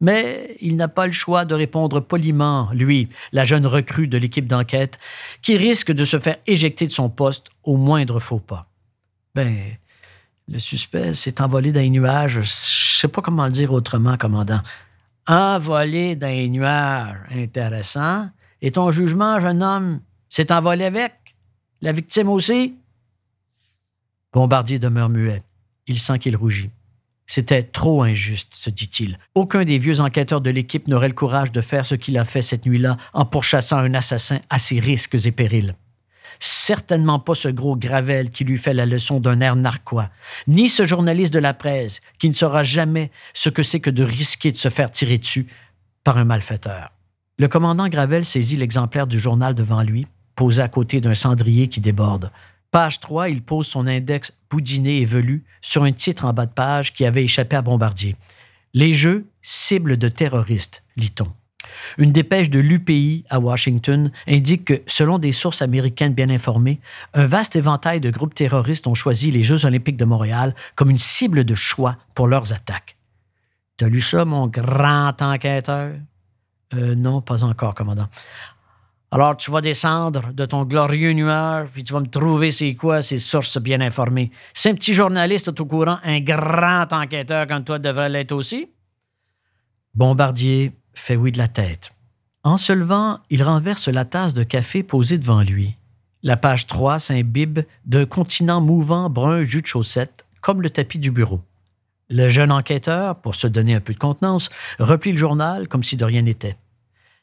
Mais 0.00 0.56
il 0.60 0.76
n'a 0.76 0.88
pas 0.88 1.06
le 1.06 1.12
choix 1.12 1.44
de 1.44 1.54
répondre 1.54 2.00
poliment, 2.00 2.68
lui, 2.72 3.08
la 3.32 3.44
jeune 3.44 3.66
recrue 3.66 4.08
de 4.08 4.18
l'équipe 4.18 4.46
d'enquête, 4.46 4.98
qui 5.40 5.56
risque 5.56 5.92
de 5.92 6.04
se 6.04 6.18
faire 6.18 6.36
éjecter 6.46 6.86
de 6.86 6.92
son 6.92 7.08
poste 7.08 7.46
au 7.64 7.76
moindre 7.76 8.20
faux 8.20 8.40
pas. 8.40 8.68
Ben, 9.34 9.76
le 10.48 10.58
suspect 10.58 11.14
s'est 11.14 11.40
envolé 11.40 11.72
dans 11.72 11.80
les 11.80 11.90
nuages. 11.90 12.40
Je 12.42 13.00
sais 13.00 13.08
pas 13.08 13.22
comment 13.22 13.46
le 13.46 13.52
dire 13.52 13.72
autrement, 13.72 14.16
commandant. 14.16 14.60
Envolé 15.26 16.14
dans 16.14 16.28
les 16.28 16.48
nuages. 16.48 17.18
Intéressant. 17.30 18.28
Et 18.62 18.70
ton 18.70 18.90
jugement, 18.90 19.40
jeune 19.40 19.62
homme, 19.62 20.00
s'est 20.30 20.52
envolé 20.52 20.84
avec? 20.84 21.14
La 21.80 21.92
victime 21.92 22.28
aussi? 22.28 22.76
Bombardier 24.32 24.78
demeure 24.78 25.08
muet. 25.08 25.42
Il 25.86 25.98
sent 25.98 26.18
qu'il 26.18 26.36
rougit. 26.36 26.70
C'était 27.26 27.64
trop 27.64 28.02
injuste, 28.02 28.54
se 28.54 28.70
dit-il. 28.70 29.18
Aucun 29.34 29.64
des 29.64 29.78
vieux 29.78 30.00
enquêteurs 30.00 30.40
de 30.40 30.50
l'équipe 30.50 30.86
n'aurait 30.86 31.08
le 31.08 31.14
courage 31.14 31.50
de 31.50 31.60
faire 31.60 31.84
ce 31.84 31.96
qu'il 31.96 32.18
a 32.18 32.24
fait 32.24 32.42
cette 32.42 32.66
nuit-là 32.66 32.96
en 33.12 33.24
pourchassant 33.24 33.78
un 33.78 33.94
assassin 33.94 34.38
à 34.48 34.58
ses 34.58 34.78
risques 34.78 35.26
et 35.26 35.32
périls. 35.32 35.74
Certainement 36.38 37.18
pas 37.18 37.34
ce 37.34 37.48
gros 37.48 37.76
Gravel 37.76 38.30
qui 38.30 38.44
lui 38.44 38.58
fait 38.58 38.74
la 38.74 38.86
leçon 38.86 39.20
d'un 39.20 39.40
air 39.40 39.56
narquois, 39.56 40.10
ni 40.46 40.68
ce 40.68 40.84
journaliste 40.84 41.32
de 41.32 41.38
la 41.38 41.54
presse 41.54 42.00
qui 42.18 42.28
ne 42.28 42.34
saura 42.34 42.62
jamais 42.62 43.10
ce 43.32 43.48
que 43.48 43.62
c'est 43.62 43.80
que 43.80 43.90
de 43.90 44.04
risquer 44.04 44.52
de 44.52 44.56
se 44.56 44.68
faire 44.68 44.90
tirer 44.90 45.18
dessus 45.18 45.46
par 46.04 46.18
un 46.18 46.24
malfaiteur. 46.24 46.92
Le 47.38 47.48
commandant 47.48 47.88
Gravel 47.88 48.24
saisit 48.24 48.56
l'exemplaire 48.56 49.06
du 49.06 49.18
journal 49.18 49.54
devant 49.54 49.82
lui, 49.82 50.06
posé 50.36 50.62
à 50.62 50.68
côté 50.68 51.00
d'un 51.00 51.14
cendrier 51.14 51.68
qui 51.68 51.80
déborde. 51.80 52.30
Page 52.70 53.00
3, 53.00 53.28
il 53.30 53.42
pose 53.42 53.66
son 53.66 53.86
index 53.86 54.32
boudiné 54.50 55.00
et 55.00 55.04
velu 55.04 55.44
sur 55.62 55.84
un 55.84 55.92
titre 55.92 56.24
en 56.24 56.32
bas 56.32 56.46
de 56.46 56.52
page 56.52 56.92
qui 56.92 57.04
avait 57.04 57.24
échappé 57.24 57.56
à 57.56 57.62
Bombardier. 57.62 58.16
Les 58.74 58.94
jeux, 58.94 59.26
cibles 59.42 59.96
de 59.96 60.08
terroristes, 60.08 60.82
lit-on. 60.96 61.32
Une 61.98 62.12
dépêche 62.12 62.50
de 62.50 62.58
l'UPI 62.58 63.24
à 63.30 63.38
Washington 63.38 64.10
indique 64.26 64.64
que, 64.64 64.82
selon 64.86 65.18
des 65.18 65.32
sources 65.32 65.62
américaines 65.62 66.14
bien 66.14 66.30
informées, 66.30 66.80
un 67.14 67.26
vaste 67.26 67.56
éventail 67.56 68.00
de 68.00 68.10
groupes 68.10 68.34
terroristes 68.34 68.86
ont 68.86 68.94
choisi 68.94 69.30
les 69.30 69.42
Jeux 69.42 69.64
olympiques 69.64 69.96
de 69.96 70.04
Montréal 70.04 70.54
comme 70.74 70.90
une 70.90 70.98
cible 70.98 71.44
de 71.44 71.54
choix 71.54 71.96
pour 72.14 72.28
leurs 72.28 72.52
attaques. 72.52 72.96
T'as 73.76 73.88
lu 73.88 74.00
ça, 74.00 74.24
mon 74.24 74.46
grand 74.46 75.20
enquêteur? 75.20 75.94
Euh, 76.74 76.94
non, 76.94 77.20
pas 77.20 77.44
encore, 77.44 77.74
commandant. 77.74 78.08
Alors, 79.12 79.36
tu 79.36 79.50
vas 79.52 79.60
descendre 79.60 80.32
de 80.32 80.46
ton 80.46 80.64
glorieux 80.64 81.12
nuage, 81.12 81.68
puis 81.72 81.84
tu 81.84 81.92
vas 81.92 82.00
me 82.00 82.08
trouver 82.08 82.50
c'est 82.50 82.74
quoi 82.74 83.02
ces 83.02 83.18
sources 83.18 83.58
bien 83.58 83.80
informées. 83.80 84.32
C'est 84.52 84.70
un 84.70 84.74
petit 84.74 84.94
journaliste 84.94 85.48
au 85.48 85.64
courant, 85.64 85.98
un 86.02 86.20
grand 86.20 86.92
enquêteur 86.92 87.46
comme 87.46 87.62
toi 87.62 87.78
devrait 87.78 88.08
l'être 88.08 88.32
aussi? 88.32 88.68
Bombardier 89.94 90.72
fait 90.92 91.16
oui 91.16 91.30
de 91.30 91.38
la 91.38 91.48
tête. 91.48 91.92
En 92.42 92.56
se 92.56 92.72
levant, 92.72 93.20
il 93.30 93.42
renverse 93.42 93.88
la 93.88 94.04
tasse 94.04 94.34
de 94.34 94.42
café 94.42 94.82
posée 94.82 95.18
devant 95.18 95.42
lui. 95.42 95.76
La 96.22 96.36
page 96.36 96.66
3 96.66 96.98
s'imbibe 96.98 97.60
d'un 97.84 98.06
continent 98.06 98.60
mouvant 98.60 99.08
brun 99.08 99.44
jus 99.44 99.62
de 99.62 99.66
chaussette, 99.66 100.26
comme 100.40 100.62
le 100.62 100.70
tapis 100.70 100.98
du 100.98 101.10
bureau. 101.10 101.40
Le 102.08 102.28
jeune 102.28 102.52
enquêteur, 102.52 103.16
pour 103.16 103.34
se 103.34 103.46
donner 103.46 103.74
un 103.74 103.80
peu 103.80 103.94
de 103.94 103.98
contenance, 103.98 104.50
replie 104.78 105.12
le 105.12 105.18
journal 105.18 105.68
comme 105.68 105.84
si 105.84 105.96
de 105.96 106.04
rien 106.04 106.22
n'était. 106.22 106.56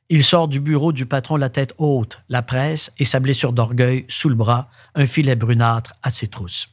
Il 0.10 0.24
sort 0.24 0.48
du 0.48 0.60
bureau 0.60 0.92
du 0.92 1.06
patron 1.06 1.38
la 1.38 1.50
tête 1.50 1.74
haute, 1.78 2.22
la 2.30 2.42
presse 2.42 2.92
et 3.00 3.06
sa 3.06 3.20
blessure 3.20 3.54
d'orgueil 3.54 4.06
sous 4.10 4.30
le 4.30 4.36
bras, 4.36 4.70
un 4.96 5.08
filet 5.08 5.36
brunâtre 5.36 5.94
à 6.04 6.12
ses 6.12 6.28
trousses. 6.28 6.68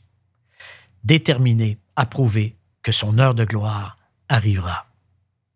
Déterminé 1.04 1.78
à 1.96 2.06
prouver 2.06 2.56
que 2.82 2.92
son 2.92 3.18
heure 3.18 3.34
de 3.34 3.44
gloire 3.44 3.96
arrivera. 4.28 4.89